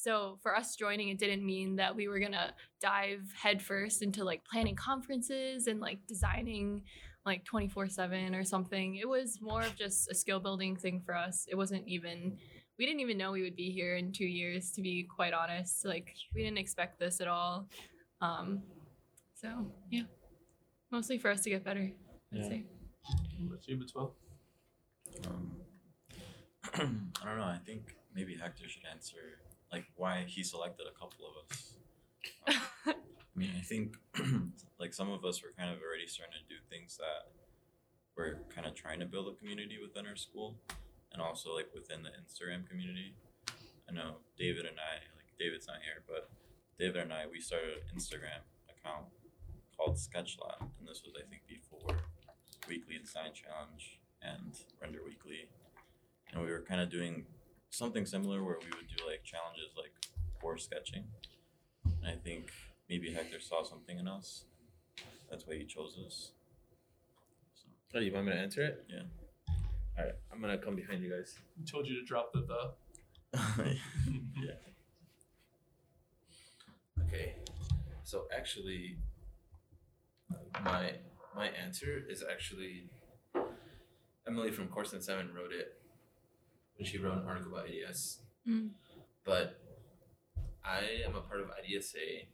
[0.00, 4.42] So for us joining, it didn't mean that we were gonna dive headfirst into like
[4.50, 6.82] planning conferences and like designing
[7.26, 8.96] like 24 7 or something.
[8.96, 11.44] It was more of just a skill building thing for us.
[11.50, 12.38] It wasn't even,
[12.78, 15.84] we didn't even know we would be here in two years, to be quite honest.
[15.84, 17.68] Like, we didn't expect this at all.
[18.22, 18.62] Um,
[19.34, 20.04] so, yeah,
[20.90, 21.90] mostly for us to get better,
[22.32, 22.48] I'd Yeah.
[22.48, 22.64] say.
[23.48, 24.16] What's you, Betwell?
[25.26, 25.56] Um,
[26.72, 26.78] I
[27.26, 27.44] don't know.
[27.44, 29.40] I think maybe Hector should answer
[29.72, 31.74] like why he selected a couple of us.
[32.86, 32.94] Um,
[33.36, 33.96] I mean, I think
[34.80, 37.30] like some of us were kind of already starting to do things that
[38.16, 40.56] we're kind of trying to build a community within our school,
[41.12, 43.14] and also like within the Instagram community.
[43.88, 46.30] I know David and I, like David's not here, but
[46.78, 49.06] David and I, we started an Instagram account
[49.76, 51.96] called Sketchlab, and this was I think before
[52.68, 55.48] Weekly Design Challenge and Render Weekly,
[56.32, 57.24] and we were kind of doing
[57.70, 59.92] something similar where we would do like challenges like
[60.40, 61.04] for sketching.
[61.84, 62.50] And I think
[62.88, 64.44] maybe Hector saw something in us.
[65.30, 66.32] That's why he chose us.
[67.54, 68.84] So Oh, you want me to answer it?
[68.88, 69.02] Yeah.
[69.98, 71.38] All right, I'm gonna come behind you guys.
[71.70, 72.72] Told you to drop the the.
[74.42, 74.54] yeah.
[77.06, 77.34] Okay,
[78.04, 78.96] so actually,
[80.64, 80.94] my
[81.34, 82.88] my answer is actually
[84.26, 85.79] Emily from Core77 wrote it
[86.80, 88.20] when she wrote an article about IDS.
[88.48, 88.70] Mm.
[89.22, 89.60] But
[90.64, 92.24] I am a part of IDSA,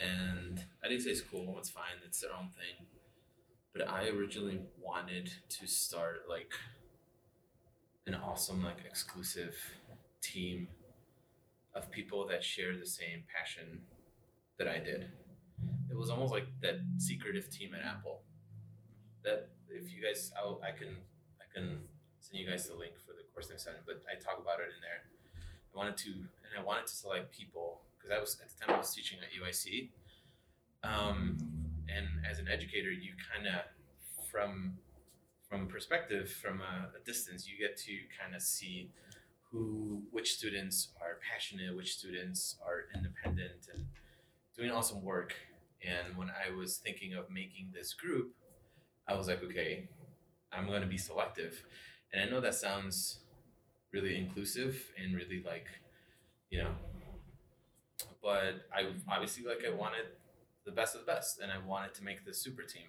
[0.00, 1.54] and IDSA is cool.
[1.58, 2.00] It's fine.
[2.06, 2.86] It's their own thing.
[3.74, 6.52] But I originally wanted to start like
[8.06, 9.54] an awesome, like exclusive
[10.22, 10.68] team
[11.74, 13.82] of people that share the same passion
[14.58, 15.10] that I did.
[15.90, 18.22] It was almost like that secretive team at Apple.
[19.22, 20.96] That if you guys, I'll, I can,
[21.38, 21.80] I can
[22.20, 23.74] send you guys the link for the course next time.
[23.84, 25.04] But I talk about it in there.
[25.36, 28.74] I wanted to, and I wanted to select people because I was at the time
[28.74, 29.92] I was teaching at UIC.
[30.82, 31.36] Um,
[31.94, 33.60] and as an educator, you kind of
[34.32, 34.78] from
[35.48, 38.90] from perspective from a, a distance, you get to kind of see
[39.52, 43.84] who which students are passionate, which students are independent and
[44.56, 45.34] doing awesome work.
[45.86, 48.32] And when I was thinking of making this group,
[49.06, 49.88] I was like, okay,
[50.52, 51.62] I'm going to be selective.
[52.12, 53.20] And I know that sounds
[53.96, 55.66] really inclusive and really like,
[56.50, 56.72] you know,
[58.22, 60.06] but I obviously like I wanted
[60.66, 62.88] the best of the best and I wanted to make this super team,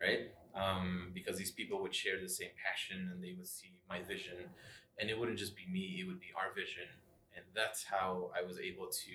[0.00, 0.22] right?
[0.54, 4.38] Um, because these people would share the same passion and they would see my vision
[4.98, 6.88] and it wouldn't just be me, it would be our vision.
[7.36, 9.12] And that's how I was able to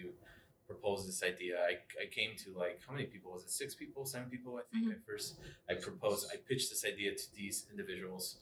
[0.68, 1.58] propose this idea.
[1.60, 3.32] I, I came to like, how many people?
[3.32, 4.58] Was it six people, seven people?
[4.58, 5.36] I think I first.
[5.70, 8.38] I proposed, I pitched this idea to these individuals.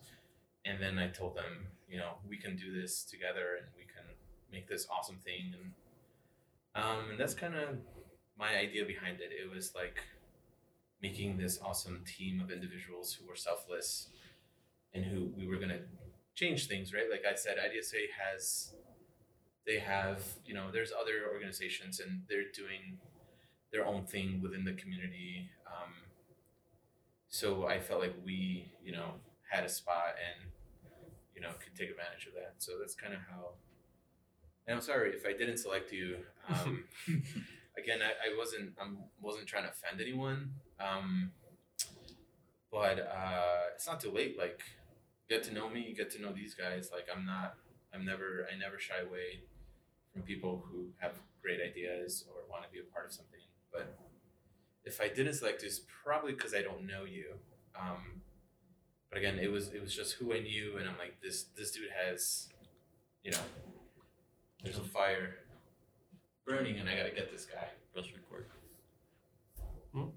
[0.66, 4.06] And then I told them, you know, we can do this together and we can
[4.52, 5.54] make this awesome thing.
[5.54, 7.78] And, um, and that's kind of
[8.38, 9.32] my idea behind it.
[9.32, 9.98] It was like
[11.02, 14.08] making this awesome team of individuals who were selfless
[14.94, 15.82] and who we were going to
[16.34, 17.10] change things, right?
[17.12, 18.74] Like I said, IDSA has,
[19.68, 22.98] they have, you know, there's other organizations and they're doing
[23.72, 25.50] their own thing within the community.
[25.68, 25.92] Um,
[27.30, 29.16] so I felt like we, you know,
[29.52, 30.50] had a spot and,
[31.36, 32.56] you know, can take advantage of that.
[32.58, 33.50] So that's kind of how.
[34.68, 36.18] And I'm sorry if I didn't select you.
[36.50, 36.86] Um,
[37.78, 38.88] again, I, I wasn't I
[39.22, 40.52] wasn't trying to offend anyone.
[40.80, 41.32] Um,
[42.74, 44.38] but uh, it's not too late.
[44.38, 44.60] Like,
[45.30, 46.90] get to know me, you get to know these guys.
[46.92, 47.54] Like, I'm not,
[47.94, 49.44] I'm never, I never shy away
[50.12, 53.40] from people who have great ideas or want to be a part of something.
[53.72, 53.96] But
[54.86, 57.36] if I didn't select you, it's probably because I don't know you.
[57.80, 58.23] Um,
[59.14, 61.70] but again, it was it was just who I knew, and I'm like, this this
[61.72, 62.50] dude has,
[63.24, 63.38] you know,
[64.64, 65.36] there's a fire
[66.48, 67.68] burning, and I gotta get this guy.
[67.94, 68.48] Press record.
[69.96, 70.12] Oh,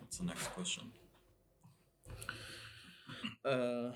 [0.00, 0.84] What's the next question?
[3.44, 3.92] Uh,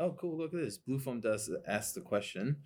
[0.00, 0.36] oh, cool.
[0.36, 0.78] Look at this.
[0.78, 2.56] Blue Foam does ask the question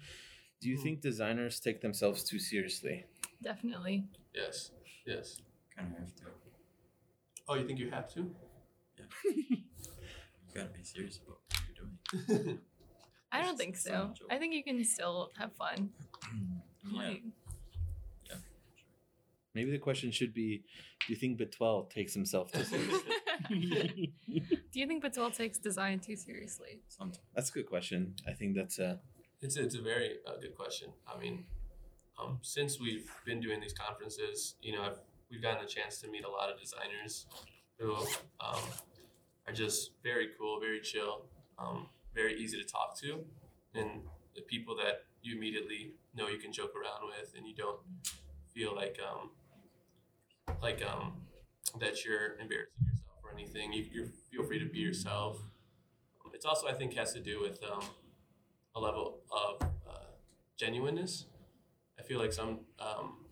[0.61, 0.83] Do you Hmm.
[0.83, 3.05] think designers take themselves too seriously?
[3.42, 4.05] Definitely.
[4.35, 4.70] yes,
[5.05, 5.40] yes.
[5.76, 6.22] Kind of have to.
[7.48, 8.30] Oh, you think you have to?
[8.98, 9.04] Yeah.
[9.24, 9.56] you
[10.54, 12.58] gotta be serious about what you're doing.
[13.32, 13.92] I don't think so.
[13.92, 14.28] not a joke.
[14.30, 15.90] I think you can still have fun.
[16.92, 16.98] yeah.
[16.98, 17.22] Like,
[18.28, 18.37] Yeah.
[19.54, 20.62] Maybe the question should be
[21.06, 23.12] Do you think Betwell takes himself too seriously?
[23.50, 26.80] do you think Patel takes design too seriously?
[26.88, 27.20] Sometimes.
[27.35, 28.14] that's a good question.
[28.26, 28.96] I think that's uh
[29.40, 30.90] It's it's a very uh, good question.
[31.12, 31.44] I mean,
[32.20, 34.98] um, since we've been doing these conferences, you know, I've,
[35.33, 37.27] we've gotten a chance to meet a lot of designers
[37.79, 37.95] who
[38.40, 38.61] um,
[39.49, 41.25] are just very cool, very chill.
[41.59, 43.25] Um, very easy to talk to,
[43.75, 44.03] and
[44.37, 47.79] the people that you immediately know you can joke around with, and you don't
[48.55, 49.31] feel like um
[50.61, 51.14] like um
[51.81, 53.73] that you're embarrassing yourself or anything.
[53.73, 55.38] You you feel free to be yourself.
[56.35, 57.85] It's also I think has to do with um
[58.75, 60.11] a level of uh,
[60.59, 61.27] genuineness.
[61.99, 63.27] I feel like some um,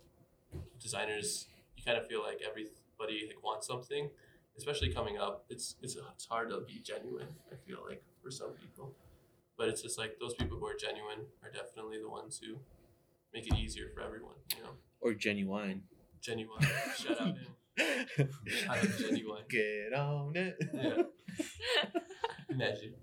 [0.78, 1.48] designers,
[1.80, 4.10] you kind of feel like everybody like wants something,
[4.56, 5.44] especially coming up.
[5.48, 7.28] It's it's it's hard to be genuine.
[7.52, 8.94] I feel like for some people,
[9.56, 12.58] but it's just like those people who are genuine are definitely the ones who
[13.32, 14.34] make it easier for everyone.
[14.56, 15.82] You know, Or genuine.
[16.20, 16.60] genuine.
[16.96, 18.28] Shout out to him.
[18.46, 19.44] Shout out genuine.
[19.48, 20.56] Get on it.
[20.74, 21.02] Yeah.
[22.50, 22.94] Imagine.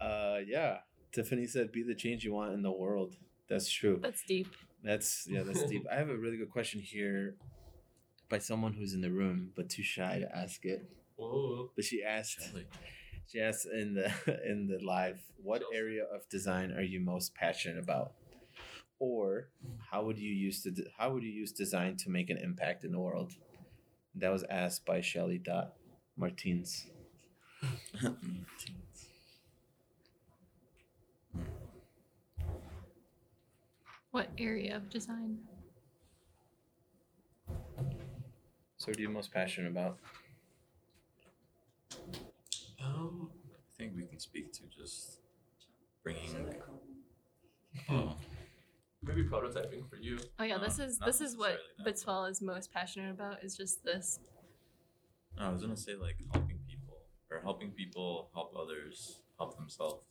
[0.00, 0.78] Uh, yeah.
[1.12, 3.16] Tiffany said, "Be the change you want in the world."
[3.48, 3.98] That's true.
[4.02, 4.48] That's deep.
[4.82, 5.42] That's yeah.
[5.42, 5.86] That's deep.
[5.92, 7.36] I have a really good question here,
[8.32, 10.90] by someone who's in the room but too shy to ask it.
[11.16, 11.70] Whoa.
[11.76, 12.40] But she asked.
[12.40, 12.66] Shelly.
[13.28, 14.10] She asked in the
[14.50, 15.76] in the live, "What Chelsea.
[15.76, 18.14] area of design are you most passionate about?"
[18.98, 19.48] Or
[19.90, 22.92] how would you use to how would you use design to make an impact in
[22.92, 23.34] the world?
[24.14, 25.74] That was asked by Shelly Dot
[26.16, 26.86] Martins.
[34.10, 35.38] What area of design?
[38.82, 39.96] So, what are you most passionate about?
[42.82, 43.30] Um.
[43.52, 45.20] I think we can speak to just
[46.02, 46.52] bringing.
[47.88, 48.16] Oh,
[49.04, 50.18] Maybe prototyping for you.
[50.40, 53.44] Oh yeah, No, this is not this is what necessarily Bitswell is most passionate about.
[53.44, 54.18] Is just this.
[55.38, 56.96] no, I was gonna say like helping people
[57.30, 60.06] or helping people help others help themselves.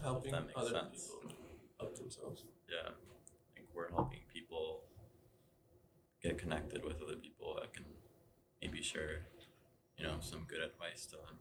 [0.00, 1.10] Helping that makes other sense.
[1.10, 1.32] people
[1.80, 2.44] help themselves.
[2.70, 4.81] Yeah, I think we're helping people
[6.22, 7.84] get connected with other people that can
[8.60, 9.26] maybe share,
[9.96, 11.38] you know, some good advice to them.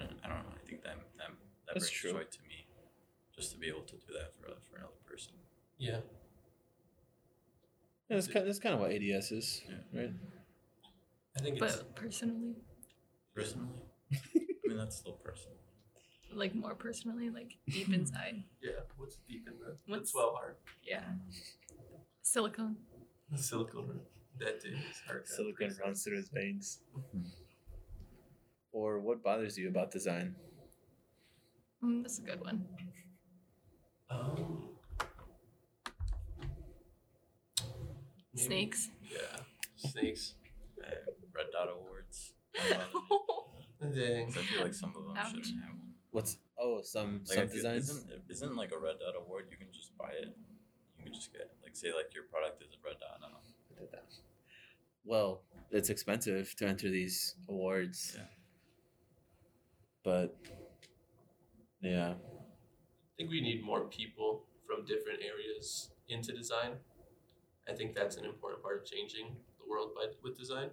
[0.00, 0.54] And I don't know.
[0.54, 1.28] I think that that
[1.66, 2.12] that That's brings true.
[2.12, 2.66] joy to me,
[3.34, 5.32] just to be able to do that for for another person.
[5.78, 5.98] Yeah.
[8.08, 10.00] Yeah, that's kind, that's kind of what ADS is, Yeah.
[10.00, 10.10] right?
[11.36, 12.56] I think it's But personally,
[13.34, 13.80] Personally,
[14.12, 15.56] I mean that's still personal.
[16.34, 18.44] like more personally, like deep inside.
[18.62, 18.80] yeah.
[18.96, 20.58] What's deep in the What's- the twelve heart?
[20.82, 21.04] Yeah.
[22.22, 22.76] Silicone.
[23.36, 24.00] Silicone.
[24.38, 25.26] That dude is hard.
[25.28, 26.80] Silicon runs through his veins.
[28.72, 30.34] Or what bothers you about design?
[31.84, 32.66] Mm, that's a good one.
[34.10, 34.68] Um,
[38.34, 38.90] maybe- Snakes.
[39.10, 39.40] Yeah.
[39.76, 40.34] Snakes.
[40.82, 40.90] Uh,
[41.34, 42.32] Red Dot Awards.
[42.54, 44.26] don't bother me, Dang.
[44.26, 45.28] 'cause I feel like some of them Ouch.
[45.30, 45.94] shouldn't have one.
[46.10, 47.90] What's oh some Like, some designs?
[47.90, 49.48] Isn't, isn't like a Red Dot Award?
[49.50, 50.34] You can just buy it.
[51.02, 53.38] You can just get like say like your product is a Red Dot now.
[55.04, 58.14] Well, it's expensive to enter these awards.
[58.16, 58.24] Yeah.
[60.04, 60.36] But
[61.80, 66.74] yeah, I think we need more people from different areas into design.
[67.68, 70.70] I think that's an important part of changing the world by, with design.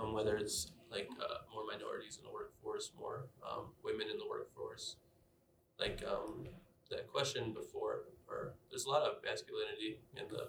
[0.00, 4.26] Um, whether it's like uh, more minorities in the workforce, more um, women in the
[4.28, 4.96] workforce.
[5.78, 6.48] Like um,
[6.90, 10.48] that question before, or there's a lot of masculinity in the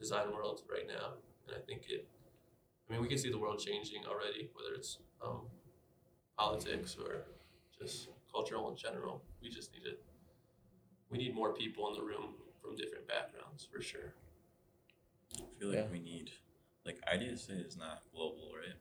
[0.00, 1.14] design world right now,
[1.46, 2.06] and I think it.
[2.88, 5.42] I mean, we can see the world changing already, whether it's um,
[6.36, 7.24] politics or
[7.80, 9.22] just cultural in general.
[9.42, 10.02] We just need it.
[11.10, 14.12] we need more people in the room from different backgrounds for sure.
[15.38, 15.86] I feel like Yeah.
[15.92, 16.30] we need
[16.84, 18.76] like IDSA is not global, right?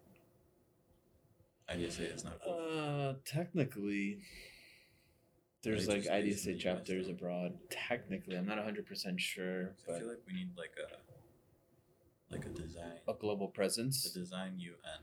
[1.78, 3.10] IDSA is not global.
[3.10, 4.20] uh, technically,
[5.64, 7.54] there's like just is in IDSA chapters abroad.
[7.70, 12.46] Technically, I'm not 100 percent sure, I but feel like we need like a like
[12.46, 14.04] a design a global presence.
[14.04, 14.30] the presence.
[14.30, 15.02] design UN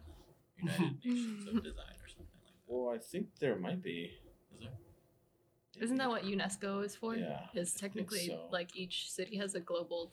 [0.59, 2.66] United Nations of Design or something like that.
[2.66, 4.11] Well, I think there might be.
[4.55, 5.85] Is there?
[5.85, 7.14] Isn't that what UNESCO is for?
[7.16, 8.49] Yeah, Is I think technically so.
[8.51, 10.11] like each city has a global.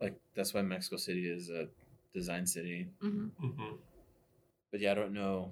[0.00, 1.66] like that's why Mexico City is a
[2.14, 2.88] design city.
[3.02, 3.74] Mm-hmm.
[4.70, 5.50] But yeah, I don't know.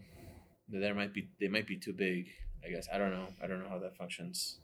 [0.68, 2.26] There might be they might be too big.
[2.66, 3.28] I guess I don't know.
[3.42, 4.58] I don't know how that functions.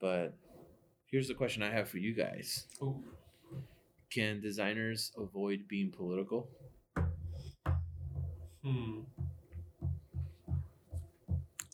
[0.00, 0.34] But
[1.06, 3.02] here's the question I have for you guys: Ooh.
[4.10, 6.48] Can designers avoid being political?
[8.64, 9.00] Hmm.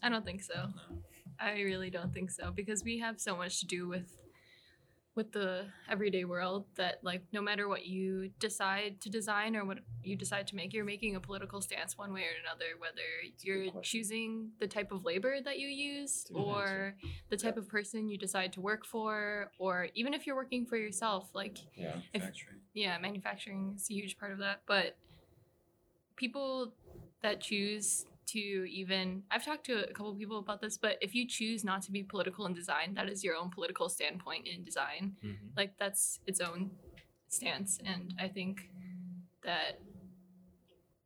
[0.03, 0.55] I don't think so.
[0.55, 0.99] No.
[1.41, 4.16] I really don't think so because we have so much to do with
[5.15, 9.79] with the everyday world that like no matter what you decide to design or what
[10.03, 13.33] you decide to make you're making a political stance one way or another whether good
[13.73, 16.95] you're choosing the type of labor that you use That's or
[17.31, 20.77] the type of person you decide to work for or even if you're working for
[20.77, 21.97] yourself like Yeah.
[22.12, 22.57] If- Manufacturing.
[22.73, 24.62] yeah, manufacturing is a huge part of that.
[24.67, 24.97] But
[26.17, 26.73] people
[27.23, 31.27] that choose to even I've talked to a couple people about this, but if you
[31.27, 35.16] choose not to be political in design, that is your own political standpoint in design.
[35.22, 35.57] Mhm.
[35.57, 36.70] Like that's its own
[37.29, 38.70] stance, and I think
[39.43, 39.81] that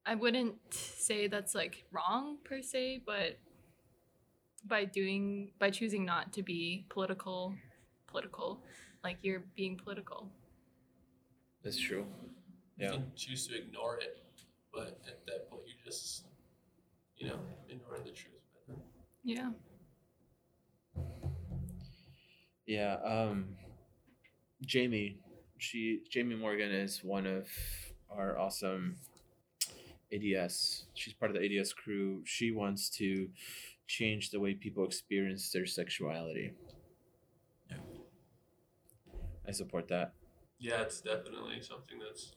[0.07, 3.39] I wouldn't say that's like wrong per se, but
[4.65, 7.55] by doing by choosing not to be political,
[8.07, 8.63] political,
[9.05, 10.31] like you're being political.
[11.63, 12.07] That's true.
[12.77, 12.91] You Yeah.
[12.93, 14.23] can choose to ignore it,
[14.73, 16.25] but at that point, you're just,
[17.19, 17.39] you know,
[17.69, 18.35] ignoring the truth.
[19.25, 19.51] Yeah.
[22.67, 22.97] Yeah.
[23.05, 23.57] Um,
[24.65, 25.19] Jamie,
[25.59, 27.49] she Jamie Morgan is one of
[28.11, 28.97] our awesome
[30.13, 30.87] ADS.
[30.95, 32.23] She's part of the ADS crew.
[32.25, 33.29] She wants to
[33.87, 36.53] change the way people experience their sexuality.
[37.71, 37.77] Yeah.
[39.47, 40.13] I support that.
[40.59, 42.35] Yeah, it's definitely something that's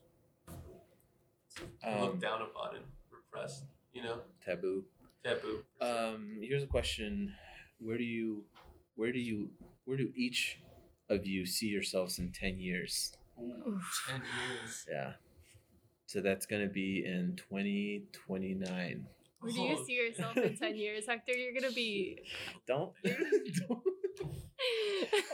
[1.84, 3.66] Um, looked down upon and repressed.
[3.94, 4.86] You know, taboo.
[5.24, 5.64] taboo.
[5.82, 7.34] Um, here's a question:
[7.80, 8.44] Where do you,
[8.96, 9.50] where do you,
[9.86, 10.60] where do each
[11.10, 13.14] of you see yourselves in ten years?
[13.40, 14.86] Ooh, ten years.
[14.90, 15.14] Yeah.
[16.06, 19.08] So that's gonna be in twenty twenty nine.
[19.42, 21.34] Where do you see yourself in 10 years, Hector?
[21.34, 22.20] You're going to be.
[22.68, 22.92] Don't.
[23.04, 23.82] don't.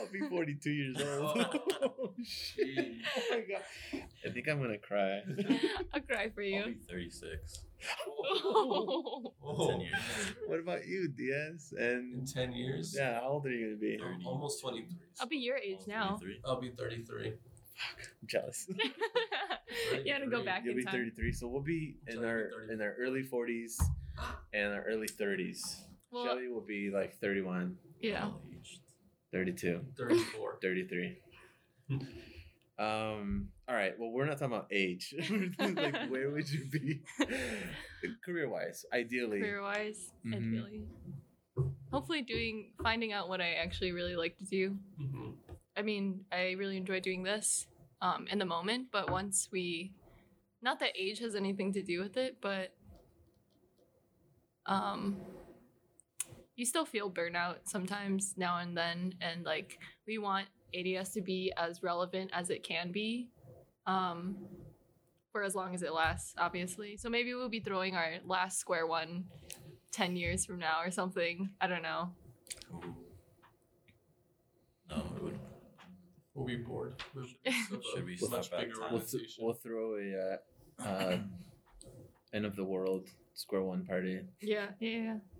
[0.00, 1.38] I'll be forty two years old.
[1.82, 2.94] oh, shit.
[3.16, 4.04] Oh my god.
[4.26, 5.20] I think I'm gonna cry.
[5.94, 6.60] I'll cry for you.
[6.60, 6.74] I'll you.
[6.74, 7.64] be 36
[8.34, 9.32] Oh.
[9.44, 9.70] Oh.
[9.70, 9.94] 10 years.
[10.46, 11.72] what about you, Diaz?
[11.78, 12.94] And In ten years.
[12.96, 14.00] yeah, how old are you gonna be?
[14.02, 14.96] I'm almost twenty three.
[15.20, 16.16] I'll be your age now.
[16.20, 16.40] 23.
[16.44, 17.34] I'll be thirty three.
[18.20, 18.68] I'm jealous.
[20.04, 20.94] you had to go back You'll in be time.
[20.94, 22.72] 33, so we'll be in So I'll be our 30.
[22.72, 23.80] in our early 40s
[24.52, 25.76] and our early 30s.
[26.10, 28.30] Well, Shelly will be like 31, yeah.
[29.32, 29.60] Well-aged.
[29.60, 30.58] 32, Thirty four.
[30.62, 31.16] 33.
[32.78, 33.48] um.
[33.68, 33.92] All right.
[33.98, 35.14] Well, we're not talking about age.
[35.58, 37.02] like, where would you be,
[38.24, 38.84] career wise?
[38.92, 39.40] Ideally.
[39.40, 40.34] Career wise, Mhm.
[40.36, 40.86] ideally.
[41.92, 44.76] Hopefully, doing finding out what I actually really like to do.
[44.96, 45.30] hmm
[45.76, 47.66] I mean, I really enjoy doing this
[48.02, 49.92] um, in the moment, but once we,
[50.60, 52.74] not that age has anything to do with it, but
[54.66, 55.18] um,
[56.58, 59.78] you still feel burnout sometimes now and then, and like
[60.08, 63.28] we want ADS to be as relevant as it can be,
[63.86, 64.36] um,
[65.30, 66.96] for as long as it lasts, obviously.
[66.96, 69.24] So maybe we'll be throwing our last square one
[69.92, 71.48] 10 years from now or something.
[71.60, 72.10] I don't know.
[74.90, 75.38] No, it would.
[76.34, 77.00] We'll be bored.
[77.14, 78.92] We'll be of a Should we much step back time?
[78.92, 80.38] We'll, th- we'll throw a
[80.82, 81.18] uh, uh,
[82.34, 84.22] end of the world square one party.
[84.40, 85.14] Yeah, yeah, yeah.
[85.14, 85.37] I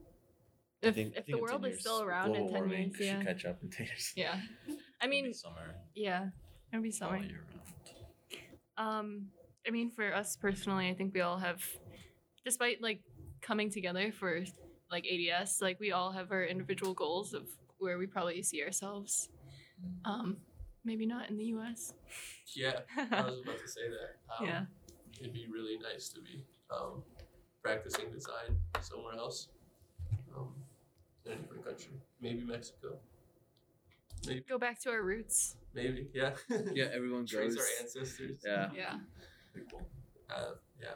[0.80, 3.22] If, think, if the world is still around in 10 warming years, should yeah.
[3.22, 4.12] catch up in 10 years.
[4.16, 4.40] Yeah.
[5.00, 5.74] I It'll be mean, summer.
[5.94, 6.26] yeah,
[6.72, 7.16] it'll be summer.
[7.16, 7.44] all year
[8.76, 8.98] round.
[8.98, 9.26] Um,
[9.66, 11.62] I mean, for us personally, I think we all have,
[12.44, 13.00] despite like
[13.40, 14.44] coming together for
[14.90, 17.48] like ADS, like we all have our individual goals of
[17.78, 19.28] where we probably see ourselves.
[20.04, 20.38] Um,
[20.84, 21.92] maybe not in the U.S.
[22.54, 24.38] Yeah, I was about to say that.
[24.38, 24.62] Um, yeah.
[25.20, 27.02] It'd be really nice to be um,
[27.62, 29.48] practicing design somewhere else,
[30.36, 30.54] um,
[31.30, 31.92] in a different country.
[32.20, 32.98] Maybe Mexico.
[34.26, 35.56] Maybe, Go back to our roots.
[35.74, 36.30] maybe, yeah.
[36.72, 37.58] Yeah, everyone Trace goes.
[37.58, 38.38] our ancestors.
[38.44, 38.94] Yeah, Yeah.
[39.52, 39.86] Pretty cool.
[40.28, 40.88] Uh, yeah.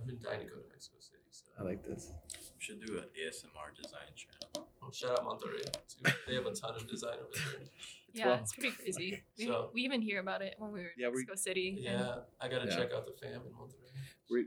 [0.00, 1.18] I've been dying to go to Mexico City.
[1.30, 1.44] So.
[1.58, 2.12] I like this.
[2.34, 4.68] We should do an ASMR design channel.
[4.80, 5.64] Well, shout out Monterrey.
[5.88, 6.12] Too.
[6.28, 7.66] They have a ton of design over there.
[8.14, 9.22] Yeah, well- it's pretty crazy.
[9.38, 11.76] We, So- we even hear about it when we were in Yeah, we- Mexico City.
[11.78, 12.76] Yeah, I gotta Yeah.
[12.76, 13.92] check out the fam in Monterrey.
[14.30, 14.46] We-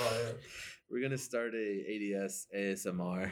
[0.00, 0.32] Oh yeah.
[0.88, 3.30] We're gonna start a ADS ASMR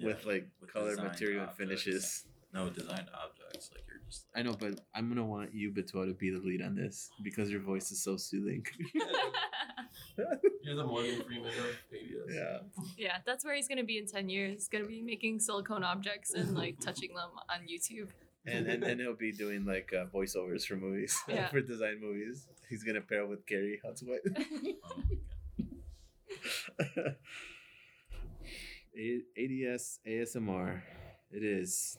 [0.00, 1.58] with like with color material objects.
[1.58, 2.24] finishes.
[2.54, 3.70] No designed objects.
[3.74, 4.24] Like you're just.
[4.34, 7.50] I know, but I'm gonna want you, Betua, to be the lead on this because
[7.50, 8.64] your voice is so soothing.
[10.62, 11.54] You're the Morgan Freeman of
[11.92, 12.34] ADS.
[12.34, 12.58] yeah.
[12.96, 14.52] Yeah, that's where he's gonna be in ten years.
[14.54, 18.08] He's gonna be making silicone objects and like touching them on YouTube.
[18.46, 21.48] And, and and he'll be doing like uh, voiceovers for movies, Yeah.
[21.48, 22.46] for design movies.
[22.70, 24.20] He's gonna pair with Gary Hustwit.
[26.80, 27.16] Oh, okay.
[28.98, 30.82] A- ADS ASMR.
[31.30, 31.98] It is.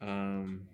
[0.00, 0.68] Um.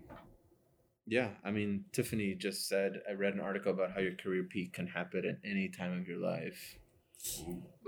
[1.11, 4.75] Yeah, I mean, Tiffany just said I read an article about how your career peak
[4.75, 6.77] can happen at any time of your life.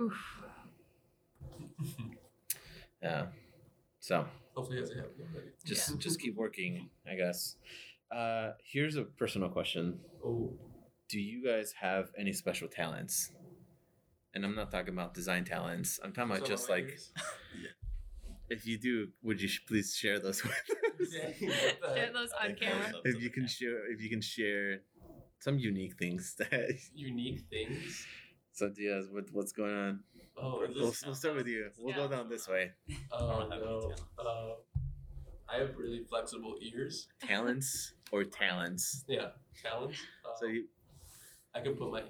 [0.00, 0.42] Oof.
[3.02, 3.26] Yeah.
[4.00, 5.48] So Hopefully, he hasn't happened already.
[5.64, 5.96] just Yeah.
[5.98, 7.56] just keep working, I guess.
[8.10, 10.52] Uh, here's a personal question: Oh,
[11.08, 13.30] Do you guys have any special talents?
[14.34, 15.98] And I'm not talking about design talents.
[16.02, 17.12] I'm talking about some just like ears.
[18.48, 21.08] if you do, would you sh- please share those with us?
[21.12, 22.92] Dang, what the Share those on think camera.
[23.04, 24.82] if you can share if you can share
[25.40, 28.06] some unique things that unique things.
[28.52, 30.00] so Diaz what, what's going on
[30.36, 31.68] Oh, We'll, we'll start with you.
[31.78, 32.70] We'll go down this way.
[33.12, 33.92] oh don't have any no.
[34.18, 34.54] Uh,
[35.52, 37.08] I have really flexible ears.
[37.20, 39.04] Talents or talents?
[39.08, 39.28] Yeah,
[39.60, 39.98] talents.
[40.24, 40.64] Um, So you,
[41.54, 42.04] I can put my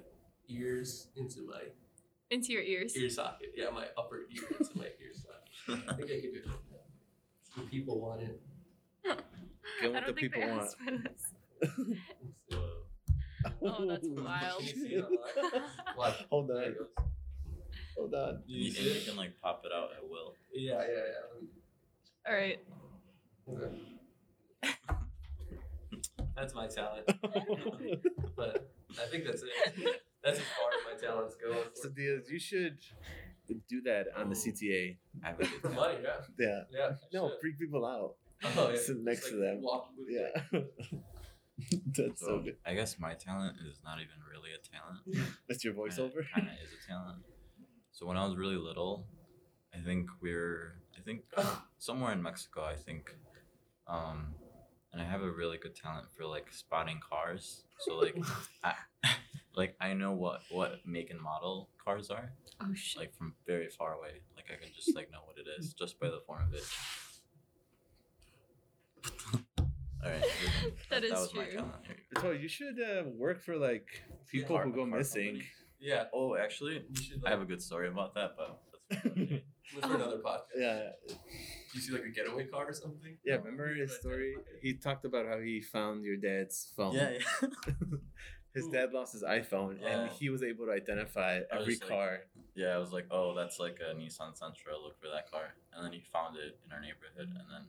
[0.48, 1.62] ears into my
[2.30, 2.96] Into your ears.
[2.96, 3.52] ear socket.
[3.56, 5.84] Yeah, my upper ear into my ear socket.
[5.88, 6.50] I think I could do it.
[7.56, 8.40] The people want it.
[9.80, 10.62] get what I the don't think people they want.
[10.62, 10.76] asked
[11.60, 11.98] this.
[13.62, 14.58] Oh, that's wild.
[14.60, 15.04] Can you see it?
[15.96, 16.24] Watch.
[16.28, 16.74] Hold on.
[17.96, 18.42] Hold on.
[18.46, 20.34] You, You, you can, you can like pop it out at will.
[20.52, 21.04] Yeah, yeah,
[21.40, 22.30] yeah.
[22.30, 22.58] All right.
[23.48, 23.78] Okay.
[26.36, 27.06] That's my talent,
[28.36, 30.00] but I think that's it.
[30.24, 31.64] That's as far as my talents go.
[31.74, 32.78] so Diaz, you should
[33.68, 34.96] do that on the CTA.
[35.24, 36.60] I have For money, yeah, Yeah.
[36.70, 36.86] yeah.
[36.90, 37.40] I No, should.
[37.40, 38.14] freak people out.
[38.56, 38.76] Oh, yeah.
[38.80, 39.62] sit next Just, to them.
[39.62, 40.60] walk with Yeah.
[41.96, 42.56] That's so So good.
[42.64, 45.28] I guess my talent is not even really a talent.
[45.48, 46.22] That's your voiceover.
[46.34, 47.18] Kind of is a talent.
[47.92, 49.04] So when I was really little,
[49.74, 51.22] I think we're I think
[51.78, 52.62] somewhere in Mexico.
[52.64, 53.14] I think,
[53.86, 54.34] um,
[54.92, 57.64] and I have a really good talent for like spotting cars.
[57.80, 58.16] So like,
[58.64, 58.74] I,
[59.54, 62.32] like I know what what make and model cars are
[62.62, 63.00] Oh shit.
[63.00, 64.20] like from very far away.
[64.36, 66.64] Like I can just like know what it is just by the form of it.
[70.02, 70.24] All right,
[70.90, 71.44] That is was true.
[71.44, 71.74] talent.
[71.86, 72.20] Here you.
[72.22, 73.86] So you should uh, work for like
[74.30, 75.26] people Car- who go missing.
[75.32, 75.44] company.
[75.78, 77.22] Yeah, Oh, actually, you should.
[77.26, 79.44] I have a good story about that, but that's for another day.
[79.74, 80.56] look for another podcast.
[80.56, 81.14] Yeah, Do
[81.74, 83.16] You see like a getaway car or something?
[83.24, 83.36] yeah.
[83.36, 84.34] Remember his story?
[84.62, 86.94] He talked about how he found your dad's phone.
[86.94, 87.58] yeah, yeah.
[88.54, 88.72] His Ooh.
[88.72, 92.20] dad lost his iPhone, and he was able to identify every just like- car.
[92.54, 94.74] Yeah, I was like, oh, that's like a Nissan Sentra.
[94.82, 97.64] Look for that car, and then he found it in our neighborhood, and then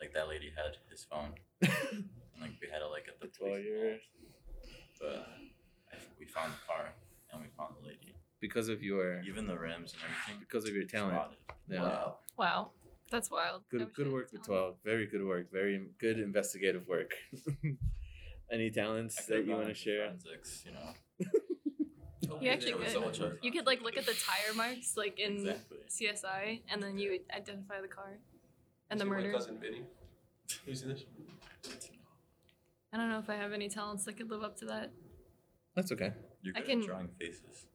[0.00, 2.04] like that lady had his phone, and
[2.40, 3.96] like we had to like get the That's why police you're.
[4.98, 5.26] But
[5.92, 6.92] I, we found the car,
[7.32, 8.14] and we found the lady.
[8.40, 10.40] because of your Even the rims and everything.
[10.40, 11.32] because of your talent.
[11.68, 11.82] Yeah.
[11.82, 12.16] Wow.
[12.38, 12.70] Wow.
[13.10, 13.62] That's wild.
[13.70, 14.76] Good good work with twelve.
[14.84, 15.52] Very good work.
[15.52, 17.12] Very good investigative work.
[18.52, 20.06] Any talents that you want to share?
[20.08, 20.90] Forensics, you know.
[22.40, 22.88] You actually could.
[22.88, 25.76] so much of- You could like look at the tire marks like in Exactly.
[25.90, 28.18] CSI, and then you would identify the car
[28.88, 29.32] and the See My murder.
[29.32, 29.82] cousin Vinny.
[30.66, 31.04] You see this?
[32.92, 34.90] I don't know if I have any talents that could live up to that.
[35.76, 36.12] That's okay.
[36.42, 37.66] You're I good can- at drawing faces.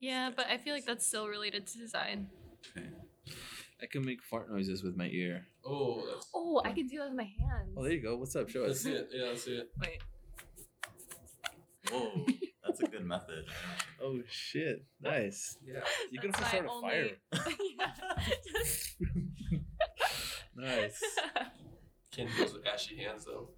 [0.00, 2.26] Yeah, but I feel like that's still related to design.
[2.76, 2.88] Okay.
[3.82, 5.44] I can make fart noises with my ear.
[5.66, 6.28] Oh, that's.
[6.34, 7.74] Oh, I can do that with my hands.
[7.76, 8.16] Oh, there you go.
[8.16, 8.48] What's up?
[8.48, 8.82] Show Let's us.
[8.84, 9.08] see it.
[9.12, 9.70] Yeah, let's see it.
[9.80, 9.98] Wait.
[11.90, 12.24] Whoa,
[12.64, 13.44] that's a good method.
[14.04, 14.84] Oh shit!
[15.00, 15.56] Nice.
[15.64, 15.78] Yeah.
[16.10, 17.52] You can That's also my start a fire.
[20.56, 21.00] Nice.
[22.10, 23.50] Can't do those with ashy hands though.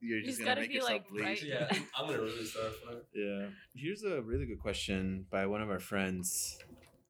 [0.00, 1.20] You're just just gonna make be, yourself like, bleed.
[1.22, 3.02] right- Yeah, I'm gonna really start a fire.
[3.12, 3.46] Yeah.
[3.74, 6.58] Here's a really good question by one of our friends,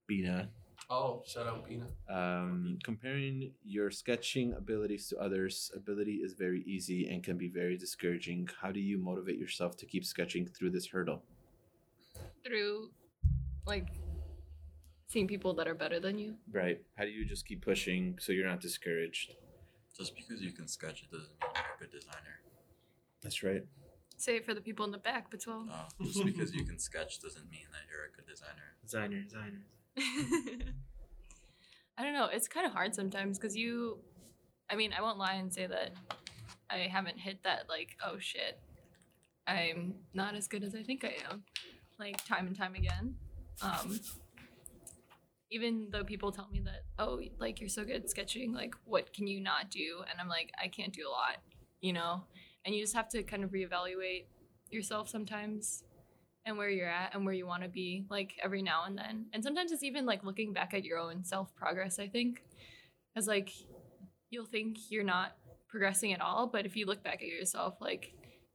[0.06, 0.48] Bina.
[0.88, 1.86] Oh, shout out Bina.
[2.08, 7.76] Um, comparing your sketching abilities to others, ability is very easy and can be very
[7.76, 8.48] discouraging.
[8.60, 11.24] How do you motivate yourself to keep sketching through this hurdle?
[12.44, 12.90] Through,
[13.66, 13.88] like,
[15.08, 16.36] seeing people that are better than you.
[16.52, 16.80] Right.
[16.96, 19.34] How do you just keep pushing so you're not discouraged?
[19.96, 22.40] Just because you can sketch, it doesn't mean you're a good designer.
[23.22, 23.64] That's right.
[24.18, 25.66] Say it for the people in the back, but well.
[25.68, 28.76] Uh, just because you can sketch doesn't mean that you're a good designer.
[28.82, 29.62] Designer, designer.
[31.98, 32.28] I don't know.
[32.30, 33.98] It's kind of hard sometimes because you,
[34.70, 35.92] I mean, I won't lie and say that
[36.70, 38.58] I haven't hit that, like, oh shit,
[39.46, 41.44] I'm not as good as I think I am,
[41.98, 43.14] like, time and time again.
[43.62, 43.98] Um,
[45.50, 49.12] even though people tell me that, oh, like, you're so good at sketching, like, what
[49.14, 50.02] can you not do?
[50.10, 51.36] And I'm like, I can't do a lot,
[51.80, 52.24] you know?
[52.64, 54.26] And you just have to kind of reevaluate
[54.70, 55.84] yourself sometimes
[56.46, 59.26] and where you're at and where you want to be like every now and then.
[59.32, 62.42] And sometimes it's even like looking back at your own self progress i think
[63.16, 63.50] as like
[64.30, 65.36] you'll think you're not
[65.68, 68.12] progressing at all but if you look back at yourself like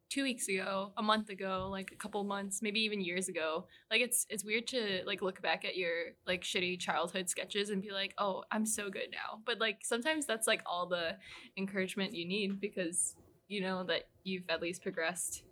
[0.10, 4.02] two weeks ago a month ago like a couple months maybe even years ago like
[4.02, 5.92] it's it's weird to like look back at your
[6.28, 9.39] like shitty childhood sketches and be like oh i'm so good now.
[9.46, 11.16] But like sometimes that's like all the
[11.58, 13.16] encouragement you need because
[13.48, 15.44] you know that you've at least progressed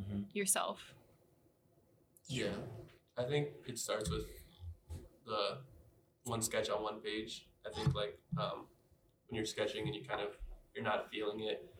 [0.00, 0.24] Mhm.
[0.32, 0.93] yourself
[2.26, 2.56] Yeah,
[3.18, 4.24] I think it starts with
[5.26, 5.58] the
[6.24, 7.46] one sketch on one page.
[7.66, 8.66] I think like um,
[9.28, 10.36] when you're sketching and you kind of
[10.74, 11.70] you're not feeling it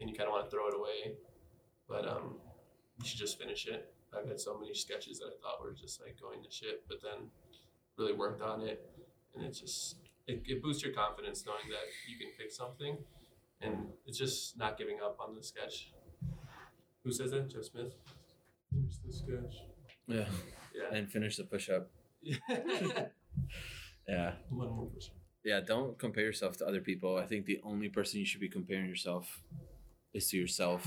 [0.00, 1.16] and you kind of want to throw it away,
[1.88, 2.36] but um,
[2.98, 3.92] you should just finish it.
[4.16, 6.98] I've had so many sketches that I thought were just like going to shit, but
[7.02, 7.28] then
[7.96, 8.90] really worked on it,
[9.34, 9.96] and it just
[10.26, 12.96] it, it boosts your confidence knowing that you can fix something,
[13.60, 15.92] and it's just not giving up on the sketch.
[17.04, 17.50] Who says that?
[17.50, 17.94] Jeff Smith.
[18.72, 19.69] Finish the sketch.
[20.10, 20.26] Yeah.
[20.74, 21.90] Yeah, and finish the push up.
[24.08, 24.32] Yeah.
[24.48, 25.08] One more push.
[25.44, 27.16] Yeah, don't compare yourself to other people.
[27.16, 29.40] I think the only person you should be comparing yourself
[30.12, 30.84] is to yourself.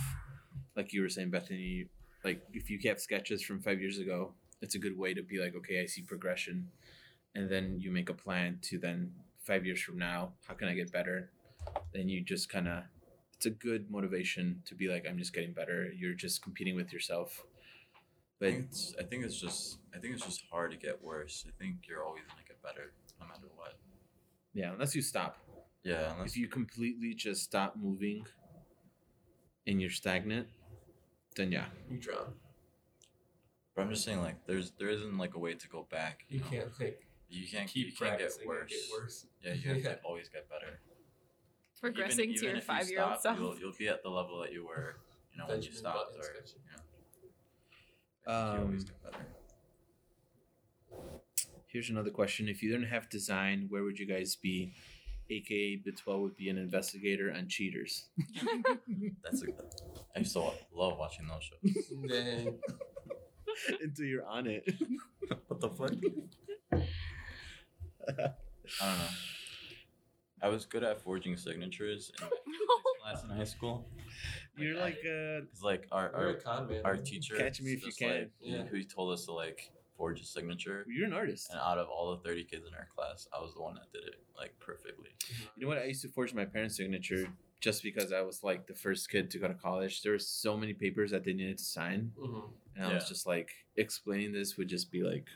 [0.76, 1.88] Like you were saying, Bethany,
[2.26, 5.39] like if you have sketches from five years ago, it's a good way to be
[5.39, 6.67] like, okay, I see progression.
[7.34, 9.11] And then you make a plan to then
[9.45, 11.32] five years from now, how can I get better?
[11.93, 12.84] Then you just kind of,
[13.36, 15.91] it's a good motivation to be like, I'm just getting better.
[15.97, 17.43] You're just competing with yourself.
[18.43, 21.01] I But think it's I think it's just I think it's just hard to get
[21.01, 21.45] worse.
[21.47, 23.77] I think you're always gonna get better no matter what.
[24.53, 25.37] yeah, unless you stop.
[25.83, 28.25] Yeah, unless if you completely just stop moving
[29.67, 30.47] and you're stagnant,
[31.37, 31.65] then yeah.
[31.89, 32.33] You drown.
[33.75, 36.25] But I'm just saying like there's there isn't like a way to go back.
[36.29, 36.45] You know?
[36.49, 38.69] can't like You can't keep you can't get worse.
[38.69, 39.25] get worse.
[39.41, 39.93] Yeah, you have Yeah.
[39.95, 40.79] to always get better.
[41.79, 43.39] Progressing even, to your even if you five year old stop, self.
[43.39, 44.97] You'll, you'll be at the level that you were,
[45.31, 46.51] you know, when you stopped, or sketch.
[46.55, 46.79] you know.
[46.79, 47.33] I think you always
[48.28, 48.80] Um.
[51.67, 52.47] Here's another question.
[52.47, 54.74] If you didn't have design, where would you guys be?
[55.30, 58.09] AKA Bitwell would be an investigator on cheaters.
[59.24, 59.47] That's a,
[60.15, 61.88] I used to wa- love watching those shows.
[62.07, 62.59] Then
[63.82, 64.71] Until you're on it.
[65.47, 65.93] what the fuck?
[66.71, 69.07] I don't know.
[70.41, 73.87] I was good at forging signatures in my physics class in high school.
[74.57, 76.81] You're like uh It's like our you're a our, con man.
[76.85, 77.35] our teacher.
[77.35, 78.09] Catch me if you just, can.
[78.09, 78.63] Like, Yeah.
[78.65, 81.49] Who told us to like forge a signature, you're an artist.
[81.51, 83.91] and out of all the thirty kids in our class, I was the one that
[83.91, 85.09] did it like perfectly.
[85.55, 85.77] You know what?
[85.79, 87.27] I used to forge my parents' signature
[87.61, 90.01] just because I was like the first kid to go to college.
[90.03, 92.11] There were so many papers that they needed to sign.
[92.19, 92.49] Mhm.
[92.75, 93.09] And I was Yeah.
[93.09, 95.27] just like, explaining this would just be like,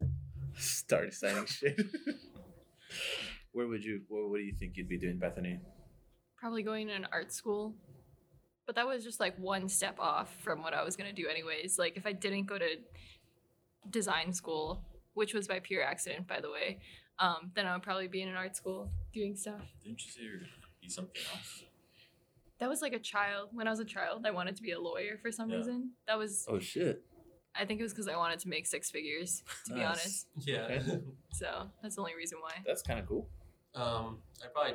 [0.56, 1.78] start signing shit.
[3.52, 5.58] Where would you, what, what do you think you'd be doing, Bethany?
[6.38, 7.74] Probably going to an art school.
[8.66, 11.28] But that was just like one step off from what I was going to do,
[11.28, 11.78] anyways.
[11.78, 12.66] Like, if I didn't go to
[13.90, 14.84] design school,
[15.14, 16.78] which was by pure accident, by the way,
[17.18, 19.62] um, then I would probably be in an art school doing stuff.
[19.82, 20.50] Didn't you say you were gonna
[20.82, 21.64] be something else?
[22.60, 23.48] That was like a child.
[23.52, 25.56] When I was a child, I wanted to be a lawyer for some Yeah.
[25.58, 25.92] reason.
[26.06, 27.02] That was, Oh, shit.
[27.54, 30.26] I think it was because I wanted to make six figures, to be honest.
[30.36, 30.80] Yeah.
[31.32, 32.52] So that's the only reason why.
[32.66, 33.28] That's kind of cool.
[33.74, 34.74] um, I'd probably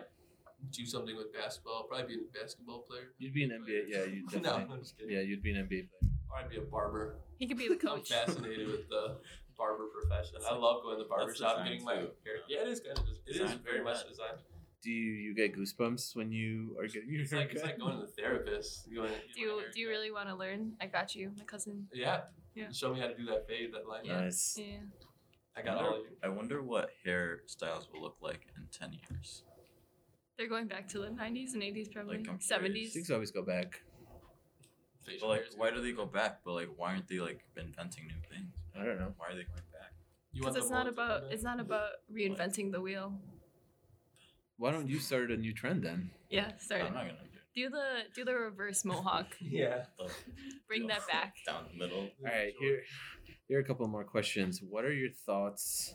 [0.72, 1.84] do something with basketball.
[1.84, 3.12] Probably be a basketball player.
[3.18, 4.54] You'd be an NBA, yeah, you'd no.
[4.54, 5.14] I'm just kidding.
[5.16, 6.12] Yeah, you'd be an NBA player.
[6.32, 7.16] Or I'd be a barber.
[7.40, 8.12] He could be the coach.
[8.12, 8.28] I'm coach.
[8.36, 9.18] fascinated with the
[9.58, 10.34] barber profession.
[10.36, 12.12] That's I like- love going to the barber shop and design getting my too.
[12.26, 12.36] hair.
[12.50, 13.06] Yeah, it is kind of.
[13.28, 14.10] It is Design very much that.
[14.10, 14.36] design.
[14.82, 17.56] Do you, you get goosebumps when you are getting your It's like haircut?
[17.56, 18.94] it's like going to the therapist.
[18.94, 20.74] Going, Do you do you really want to learn?
[20.82, 21.88] I got you, my cousin.
[21.94, 22.22] Yeah.
[22.54, 22.70] Yeah.
[22.72, 24.02] Show me how to do that fade, that line.
[24.04, 24.20] Yeah.
[24.22, 24.58] Nice.
[24.60, 24.66] Yeah.
[25.56, 26.18] I got wonder, all of you.
[26.24, 29.44] I wonder what hairstyles will look like in ten years.
[30.38, 32.18] They're going back to the 90s and 80s, probably.
[32.18, 32.92] Like, I'm 70s.
[32.92, 33.82] Things always go back.
[35.20, 36.40] But like, why do they go back?
[36.46, 38.54] But like, why aren't they like inventing new things?
[38.80, 39.14] I don't know.
[39.18, 39.92] Why are they going back?
[40.34, 43.14] Because it's not mold to come about it's not about reinventing the wheel.
[44.58, 46.12] Why don't you start a new trend then?
[46.30, 47.18] Yeah, start I'm not gonna
[47.54, 49.36] do Do the do the reverse mohawk.
[49.42, 49.86] Yeah.
[50.00, 50.08] Oh.
[50.68, 51.36] Bring that back.
[51.46, 52.00] down the middle.
[52.00, 52.82] All right, here,
[53.48, 54.62] here are a couple more questions.
[54.68, 55.94] What are your thoughts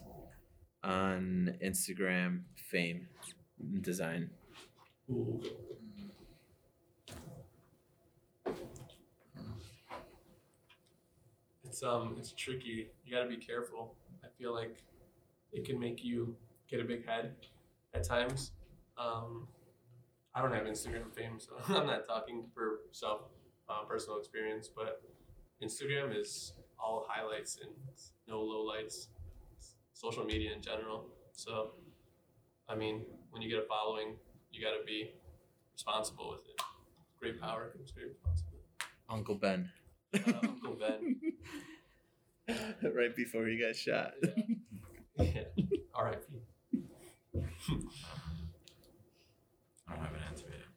[0.83, 3.38] on Instagram fame and
[3.81, 4.29] design?
[5.09, 5.41] Ooh.
[11.63, 12.89] It's um it's tricky.
[13.05, 13.95] You gotta be careful.
[14.23, 14.83] I feel like
[15.51, 16.35] it can make you
[16.69, 17.35] get a big head
[17.93, 18.51] at times.
[18.97, 19.47] Um,
[20.33, 23.21] I don't have Instagram fame, so I'm not talking for self
[23.69, 25.01] uh, personal experience, but
[25.63, 27.71] Instagram is all highlights and
[28.27, 29.07] no lowlights.
[29.93, 31.05] Social media in general.
[31.33, 31.71] So,
[32.69, 34.15] I mean, when you get a following,
[34.51, 35.11] you got to be
[35.73, 36.61] responsible with it.
[37.19, 38.65] Great power comes great responsibility.
[39.09, 39.71] Uncle Ben.
[40.13, 41.19] Uh, Uncle Ben.
[42.95, 44.13] right before he got shot.
[45.17, 45.25] Yeah.
[45.25, 45.65] yeah.
[45.95, 46.21] R.I.P.
[49.87, 50.67] I don't have an answer yet.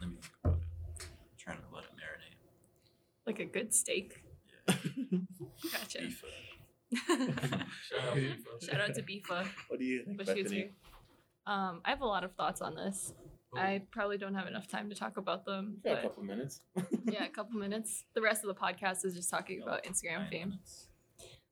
[0.00, 0.62] Let me think about it.
[1.02, 2.38] I'm trying to let it marinate.
[3.26, 4.22] Like a good steak.
[4.68, 4.74] Yeah.
[5.72, 5.98] Gotcha.
[5.98, 6.24] Beef.
[7.06, 8.70] Shout out FIFA.
[8.70, 9.46] Shout out to Bifa.
[9.68, 10.70] what do you think, Wish he was Bethany?
[11.46, 11.54] Here.
[11.54, 13.12] Um, I have a lot of thoughts on this.
[13.54, 16.62] I probably don't have enough time to talk about them, Got a couple minutes.
[17.04, 18.04] yeah, a couple minutes.
[18.14, 20.48] The rest of the podcast is just talking about Instagram fame.
[20.50, 20.88] minutes.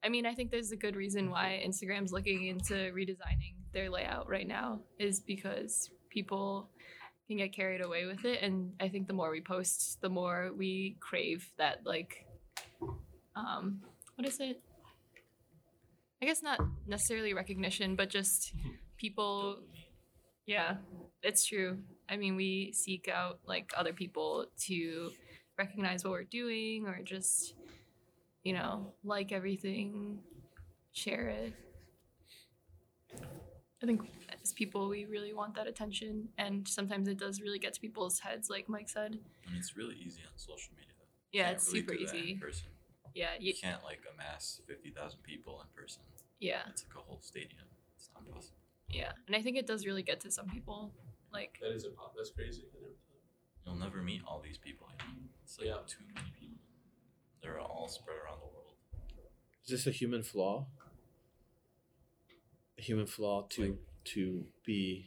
[0.03, 4.29] I mean, I think there's a good reason why Instagram's looking into redesigning their layout
[4.31, 6.71] right now is because people
[7.29, 10.51] can get carried away with it and I think the more we post, the more
[10.57, 12.27] we crave that like
[13.37, 13.81] um
[14.17, 14.61] what is it?
[16.23, 18.53] I guess not necessarily recognition, but just
[18.97, 19.61] people
[20.51, 20.75] yeah,
[21.23, 21.79] it's true.
[22.09, 25.13] I mean, we seek out like other people to
[25.57, 27.55] recognize what we're doing or just,
[28.43, 30.19] you know, like everything
[30.93, 31.53] share it.
[33.83, 34.03] I think
[34.43, 38.19] as people, we really want that attention, and sometimes it does really get to people's
[38.19, 39.13] heads, like Mike said.
[39.47, 40.93] And it's really easy on social media.
[41.33, 42.33] You Yeah, it's really super easy.
[42.33, 42.69] In person.
[43.15, 46.03] Yeah, You you, can't like amass fifty thousand people in person.
[46.41, 47.67] yeah, It's like a whole stadium.
[47.97, 48.60] It's not possible.
[48.93, 50.93] Yeah, and I think it does really get to some people.
[51.33, 52.15] Like, That is a pop.
[52.17, 52.63] That's crazy.
[52.75, 53.65] I never thought.
[53.65, 54.89] You'll never meet all these people.
[54.91, 55.29] You know?
[55.45, 55.77] It's like Yeah.
[55.87, 56.57] too many people.
[57.43, 58.75] They're all spread around the world.
[59.65, 60.67] Is this a human flaw?
[62.79, 65.07] A human flaw to Like- to be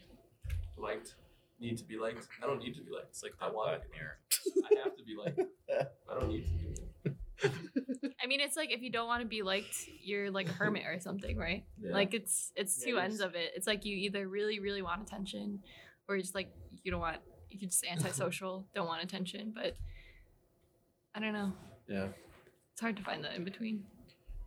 [0.77, 1.15] Liked.
[1.59, 2.27] Need to be liked.
[2.41, 3.09] I don't need to be liked.
[3.09, 4.19] It's like I that want Black to be Mirror.
[4.79, 5.39] I have to be liked.
[6.09, 6.92] I don't need to be.
[8.23, 10.83] I mean, it's like if you don't want to be liked, you're like a hermit
[10.85, 11.63] or something, right?
[11.81, 11.93] Yeah.
[11.93, 13.51] Like it's it's Yeah, two it ends of it.
[13.55, 15.59] It's like you either really really want attention,
[16.07, 16.49] or you're just like
[16.83, 17.17] you don't want.
[17.49, 19.51] You're just antisocial, don't want attention.
[19.55, 19.75] But
[21.15, 21.53] I don't know.
[21.87, 22.07] yeah,
[22.71, 23.83] It's hard to find that in between.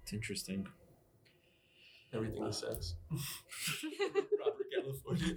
[0.03, 0.66] it's interesting.
[2.12, 2.94] Everything he says.
[3.11, 5.34] Robert California.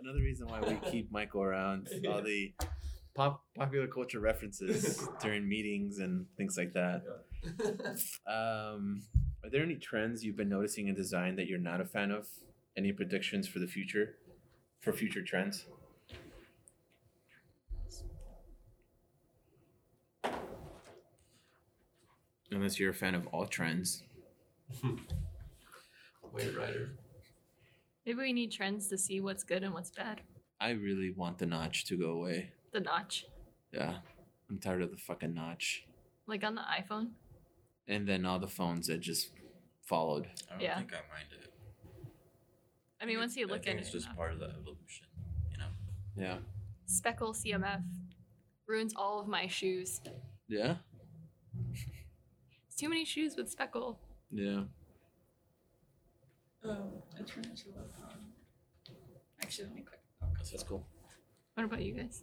[0.00, 2.52] Another reason why we keep Michael around is all the
[3.16, 7.02] pop popular culture references during meetings and things like that.
[8.26, 9.02] Um,
[9.44, 12.26] are there any trends you've been noticing in design that you're not a fan of?
[12.76, 14.16] Any predictions for the future?
[14.80, 15.64] For future trends?
[22.50, 24.02] Unless you're a fan of all trends.
[26.32, 26.90] Wait, Rider.
[28.04, 30.22] Maybe we need trends to see what's good and what's bad.
[30.60, 32.50] I really want the notch to go away.
[32.76, 33.24] The notch,
[33.72, 34.00] Yeah.
[34.50, 35.86] I'm tired of the fucking notch.
[36.26, 37.12] like on the iPhone.
[37.88, 39.30] And then all the phones that just
[39.80, 40.26] followed.
[40.50, 40.76] I don't Yeah.
[40.76, 41.54] think I mind it.
[43.00, 44.16] I mean, once you I look think at it's it, just enough.
[44.18, 45.06] part of the evolution.
[45.50, 45.70] You know.
[46.16, 46.38] Yeah.
[46.86, 47.82] Speckle CMF
[48.66, 50.02] ruins all of my shoes.
[50.46, 50.76] Yeah?
[52.66, 53.98] It's too many shoes with speckle.
[54.30, 54.64] Yeah.
[56.62, 58.34] Oh, I turned into a um,
[59.40, 60.00] Actually, let me quick.
[60.50, 60.86] That's cool.
[61.54, 62.22] What about you guys?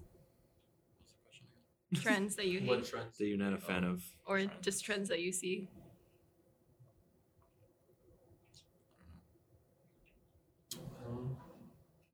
[0.99, 1.63] What's the question again?
[1.93, 3.17] Trends that you hate, What trends?
[3.17, 4.03] That you're not a fan of.
[4.25, 4.51] or Trends.
[4.61, 5.69] just trends that you see?
[11.05, 11.37] Um,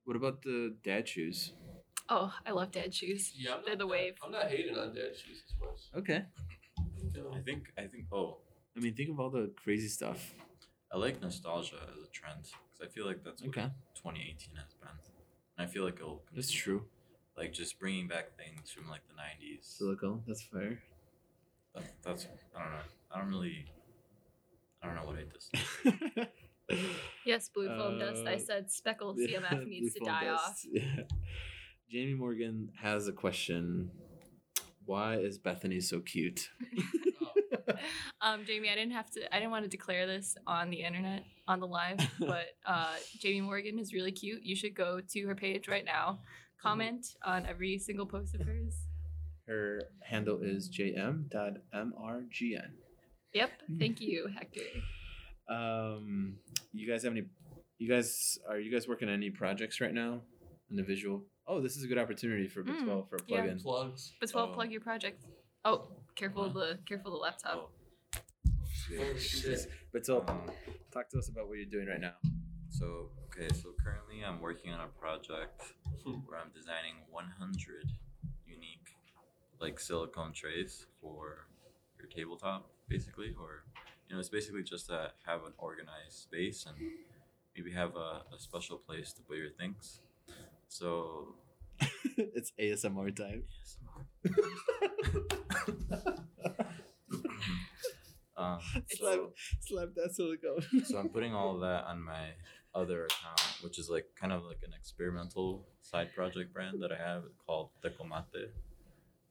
[0.05, 1.53] What about the dad shoes?
[2.09, 3.31] Oh, I love dad shoes.
[3.35, 4.15] yeah, I'm They're the that- wave.
[4.23, 5.81] I'm not hating on dad shoes as much.
[5.95, 6.25] Okay.
[7.33, 8.37] I think I think oh
[8.75, 10.33] I mean, think of all the crazy stuff.
[10.91, 13.69] I like nostalgia as a trend because I feel like that's what Okay.
[13.95, 14.89] 2018 has been,
[15.57, 16.23] and I feel like it'll.
[16.33, 16.85] That's true.
[17.39, 19.77] Like just bringing back things from like the 90s.
[19.77, 20.21] Silicone.
[20.27, 20.79] That's fair.
[21.73, 22.77] That, that's I don't know.
[23.15, 23.65] I don't really.
[24.83, 26.29] I don't know what I just.
[27.25, 28.23] Yes, blue foam dust.
[28.27, 30.43] I Uh, said speckle Yeah, CMF needs to die dust.
[30.45, 30.65] off.
[30.71, 31.01] Yeah.
[31.89, 33.89] Jamie Morgan has a question.
[34.85, 36.49] Why is Bethany so cute?
[37.21, 37.73] oh,
[38.21, 39.35] Um, Jamie, I didn't have to.
[39.35, 43.41] I didn't want to declare this on the internet on the live, but uh, Jamie
[43.41, 44.43] Morgan is really cute.
[44.43, 46.19] You should go to her page right now.
[46.61, 48.75] Comment on every single post of hers.
[49.47, 51.29] Her handle is jm.mrgn.
[53.33, 53.49] Yep.
[53.79, 54.61] Thank you, Hector.
[55.49, 56.35] Um,
[56.73, 57.23] you guys have any?
[57.77, 60.21] You guys are you guys working on any projects right now
[60.69, 61.23] in the visual?
[61.47, 63.59] Oh, this is a good opportunity for Mm, B12 for a plug-in.
[63.59, 64.13] plugs.
[64.19, 64.53] But 12 Oh.
[64.53, 65.25] plug your project.
[65.65, 67.55] Oh, careful of the careful of the laptop.
[67.57, 67.69] Oh,
[68.99, 69.67] Oh, shit.
[69.93, 70.41] B12, um,
[70.91, 72.13] talk to us about what you're doing right now.
[72.69, 75.61] so okay, so currently I'm working on a project
[76.03, 77.85] where I'm designing 100
[78.45, 78.97] unique
[79.59, 81.47] like silicone trays for
[81.97, 83.63] your tabletop, basically, or
[84.07, 86.75] you know, it's basically just to have an organized space and
[87.55, 90.01] maybe have a, a special place to put your things.
[90.67, 91.35] So
[92.17, 93.43] it's ASMR time.
[98.37, 98.59] um,
[98.89, 100.61] Slap, so, slap that silicone.
[100.85, 102.29] so I'm putting all that on my
[102.75, 106.97] other account, which is like kind of like an experimental side project brand that I
[106.97, 108.49] have called Tecomate.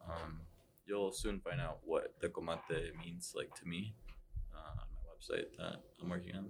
[0.05, 0.41] Um,
[0.86, 3.95] you'll soon find out what Tecomate means like to me
[4.55, 6.47] uh, on my website that I'm working on.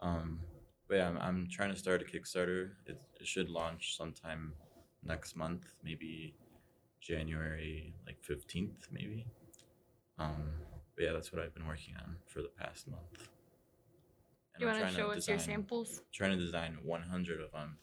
[0.00, 0.40] Um,
[0.88, 2.70] but yeah, I'm, I'm trying to start a Kickstarter.
[2.86, 4.54] It, it should launch sometime
[5.04, 6.34] next month, maybe
[7.00, 9.26] January like 15th, maybe.
[10.18, 10.50] Um,
[10.96, 13.28] but yeah, that's what I've been working on for the past month.
[14.60, 16.02] And you want to show us your design- samples?
[16.12, 17.78] Trying to design 100 of them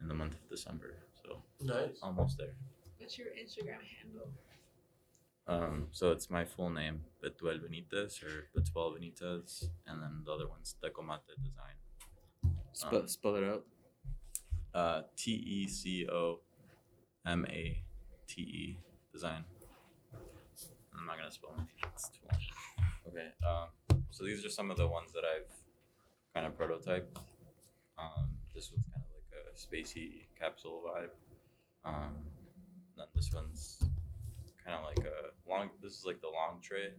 [0.00, 0.96] in the month of December.
[1.22, 1.98] So Nice.
[2.02, 2.54] almost there.
[2.98, 4.32] What's your Instagram handle?
[5.46, 10.48] Um, so it's my full name, Betuel Benitez or Betuel Benitez, and then the other
[10.48, 11.76] one's Tecomate Design.
[12.72, 13.66] Spell, Um, spell it out.
[14.72, 16.40] Uh, T E C O
[17.26, 17.82] M A
[18.26, 18.78] T E
[19.12, 19.44] Design.
[20.94, 21.86] I'm not gonna spell it.
[21.94, 22.40] It's too long.
[23.08, 23.32] Okay.
[23.44, 25.50] Um, so these are some of the ones that I've
[26.34, 27.18] kind of prototype.
[27.98, 31.10] Um, this one's kind of like a spacey capsule vibe.
[31.84, 32.16] Um,
[32.96, 33.82] then this one's
[34.64, 35.70] kind of like a long.
[35.82, 36.90] This is like the long tray,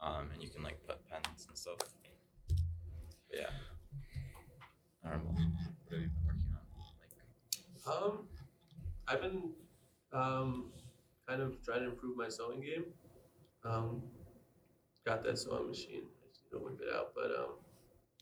[0.00, 1.78] um, and you can like put pens and stuff.
[1.78, 3.46] But yeah.
[5.04, 5.30] I don't know.
[5.30, 5.40] What
[5.90, 6.62] have you been working on?
[7.00, 8.18] Like, Um,
[9.08, 9.50] I've been
[10.12, 10.72] um,
[11.26, 12.84] kind of trying to improve my sewing game.
[13.64, 14.02] Um,
[15.04, 16.02] got that sewing machine.
[16.22, 17.12] I just need to whip it out.
[17.14, 17.58] But um,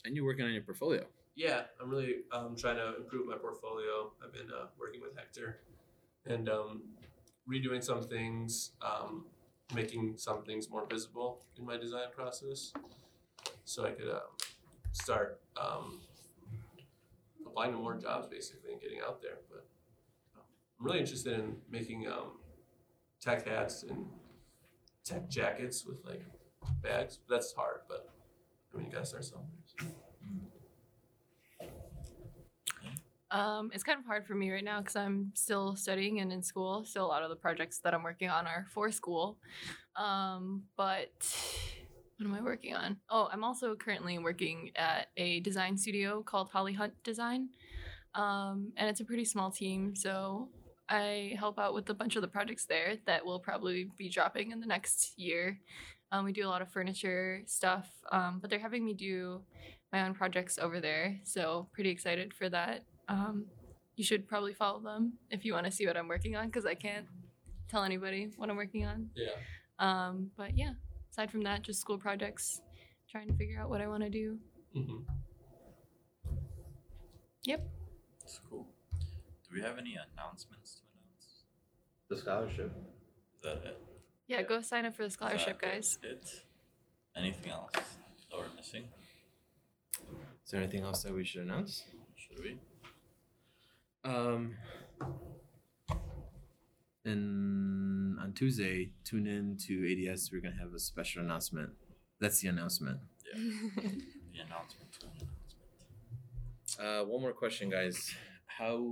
[0.04, 1.04] And you're working on your portfolio.
[1.36, 4.12] yeah, I'm really um, trying to improve my portfolio.
[4.22, 5.60] I've been uh, working with Hector
[6.26, 6.82] and um,
[7.50, 9.26] redoing some things, um,
[9.74, 12.72] making some things more visible in my design process,
[13.64, 14.36] so I could um,
[14.92, 16.00] start um,
[17.46, 19.38] applying to more jobs basically and getting out there.
[19.50, 19.66] But
[20.36, 20.42] um,
[20.78, 22.06] I'm really interested in making
[23.20, 24.06] tech hats and
[25.04, 26.22] tech jackets with like
[26.82, 27.20] bags.
[27.28, 28.10] That's hard, but
[28.74, 29.48] I mean you gotta start somewhere.
[29.66, 29.86] so.
[33.30, 36.42] Um, it's kind of hard for me right now because I'm still studying and in
[36.42, 36.84] school.
[36.84, 39.38] So a lot of the projects that I'm working on are for school.
[39.96, 41.12] Um, but
[42.16, 42.96] what am I working on?
[43.08, 47.50] Oh, I'm also currently working at a design studio called Holly Hunt Design.
[48.14, 49.94] Um, and it's a pretty small team.
[49.94, 50.48] So
[50.88, 54.50] I help out with a bunch of the projects there that will probably be dropping
[54.50, 55.60] in the next year.
[56.10, 59.42] Um, we do a lot of furniture stuff, um, but they're having me do
[59.92, 61.20] my own projects over there.
[61.22, 62.84] So pretty excited for that.
[63.10, 63.46] Um,
[63.96, 66.64] you should probably follow them if you want to see what I'm working on because
[66.64, 67.06] I can't
[67.68, 69.10] tell anybody what I'm working on.
[69.16, 69.32] Yeah.
[69.78, 70.72] Um, but yeah,
[71.10, 72.60] aside from that, just school projects,
[73.10, 74.38] trying to figure out what I want to do.
[74.76, 74.98] Mm-hmm.
[77.42, 77.68] Yep.
[78.20, 78.68] That's cool.
[79.48, 81.44] Do we have any announcements to announce?
[82.08, 82.72] The scholarship.
[83.34, 83.82] Is that it?
[84.28, 85.98] Yeah, go sign up for the scholarship, that guys.
[86.04, 86.44] It.
[87.16, 88.84] Anything else that we're missing?
[90.44, 91.82] Is there anything else that we should announce?
[92.14, 92.58] Should we?
[94.04, 94.56] Um,
[97.04, 100.30] and on Tuesday, tune in to ADS.
[100.32, 101.70] We're gonna have a special announcement.
[102.20, 102.98] That's the announcement.
[103.26, 103.42] Yeah.
[103.76, 104.92] the announcement.
[105.00, 105.40] to an announcement.
[106.78, 108.14] Uh, one more question, guys.
[108.46, 108.86] How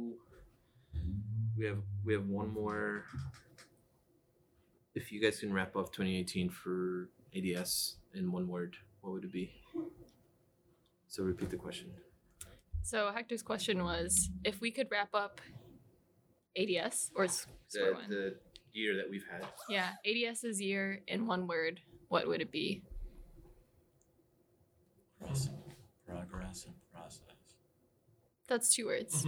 [1.57, 3.05] we have we have one more.
[4.95, 9.33] If you guys can wrap up 2018 for ADS in one word, what would it
[9.33, 9.53] be?
[11.09, 11.91] So repeat the question.
[12.89, 15.41] So Hector's question was if we could wrap up
[16.57, 18.09] ADS or s- square one.
[18.09, 18.37] the
[18.73, 19.47] year that we've had.
[19.69, 22.83] Yeah, ADS's year in one word, what would it be?
[25.19, 25.51] Progress,
[26.07, 27.21] progress and process.
[28.49, 29.27] That's two words.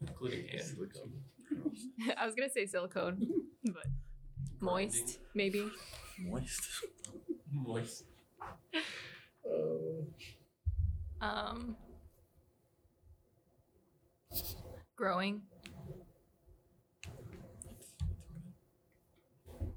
[0.00, 0.62] Including hand.
[2.16, 3.24] I was gonna say silicone,
[3.66, 3.86] but
[4.60, 5.70] moist, maybe.
[6.18, 6.60] Moist.
[7.52, 8.04] Moist.
[11.20, 11.76] Um,
[15.02, 15.42] growing.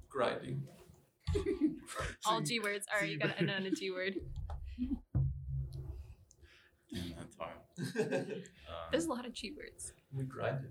[0.07, 0.61] Grinding.
[2.27, 2.85] All G words.
[2.93, 4.13] All right, you gotta end on a G word.
[6.93, 7.55] Damn, that's hard.
[8.07, 9.93] Um, There's a lot of G words.
[10.15, 10.69] we grinded.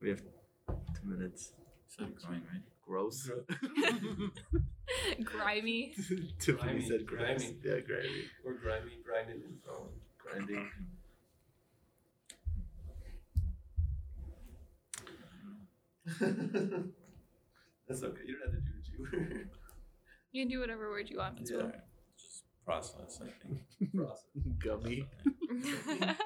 [0.00, 0.22] We have
[0.94, 1.52] two minutes.
[1.88, 2.62] said growing, right?
[2.86, 3.28] Gross.
[5.24, 5.92] Grimy.
[6.38, 7.20] Tiffany Grimy, said gross.
[7.20, 7.56] grimy.
[7.62, 8.24] Yeah, grimy.
[8.46, 9.92] We're grimy, grinding, and throwing.
[10.16, 10.70] Grinding.
[17.88, 18.22] That's okay.
[18.26, 19.48] You don't have to do a G word.
[20.32, 21.38] You can do whatever word you want.
[21.40, 21.58] It's Yeah.
[21.58, 21.74] Alright,
[22.18, 23.92] Just process, I think.
[23.94, 24.24] Process.
[24.58, 25.08] Gummy.
[25.46, 25.98] cool.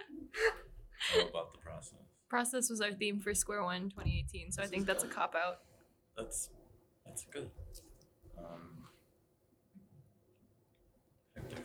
[1.14, 1.98] All about the process.
[2.28, 5.58] Process was our theme for Square One 2018, so I think that's a cop out.
[6.16, 6.50] That's
[7.04, 7.50] that's good.
[8.38, 8.84] Um,
[11.34, 11.56] Hector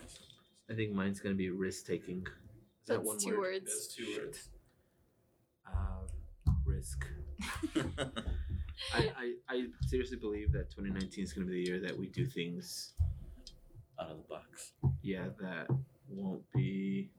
[0.69, 2.19] I think mine's gonna be risk taking.
[2.83, 3.61] Is that That's one two word?
[3.65, 3.95] That's words.
[3.95, 4.49] two words.
[5.67, 6.07] Uh,
[6.65, 7.05] risk.
[7.41, 7.93] Something.
[8.93, 12.25] I, I, I seriously believe that 2019 is gonna be the year that we do
[12.25, 12.93] things,
[13.99, 14.71] Out of the box.
[15.01, 15.67] yeah, that
[16.09, 17.09] won't be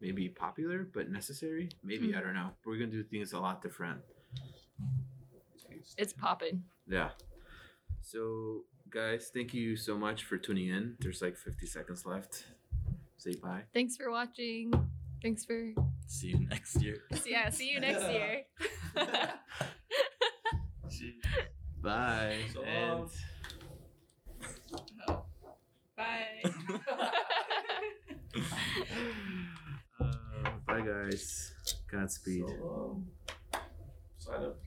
[0.00, 1.68] maybe popular but necessary.
[1.82, 2.18] Maybe hmm.
[2.18, 2.50] I don't know.
[2.64, 4.00] We're gonna do things a lot different.
[5.96, 6.62] It's popping.
[6.86, 7.10] Yeah.
[8.02, 10.96] So, guys, thank you so much for tuning in.
[11.00, 12.44] There's like 50 seconds left.
[13.16, 13.62] Say bye.
[13.74, 14.72] Thanks for watching.
[15.22, 15.74] Thanks for
[16.10, 17.04] See you next year.
[17.24, 17.50] yeah.
[17.50, 18.42] See you next year.
[21.80, 22.38] Bye.
[22.52, 23.08] So and
[25.08, 25.22] long.
[25.96, 26.42] Bye.
[30.00, 31.54] uh, bye, guys.
[31.90, 32.42] Godspeed.
[32.58, 33.06] So, um,
[34.18, 34.58] sign up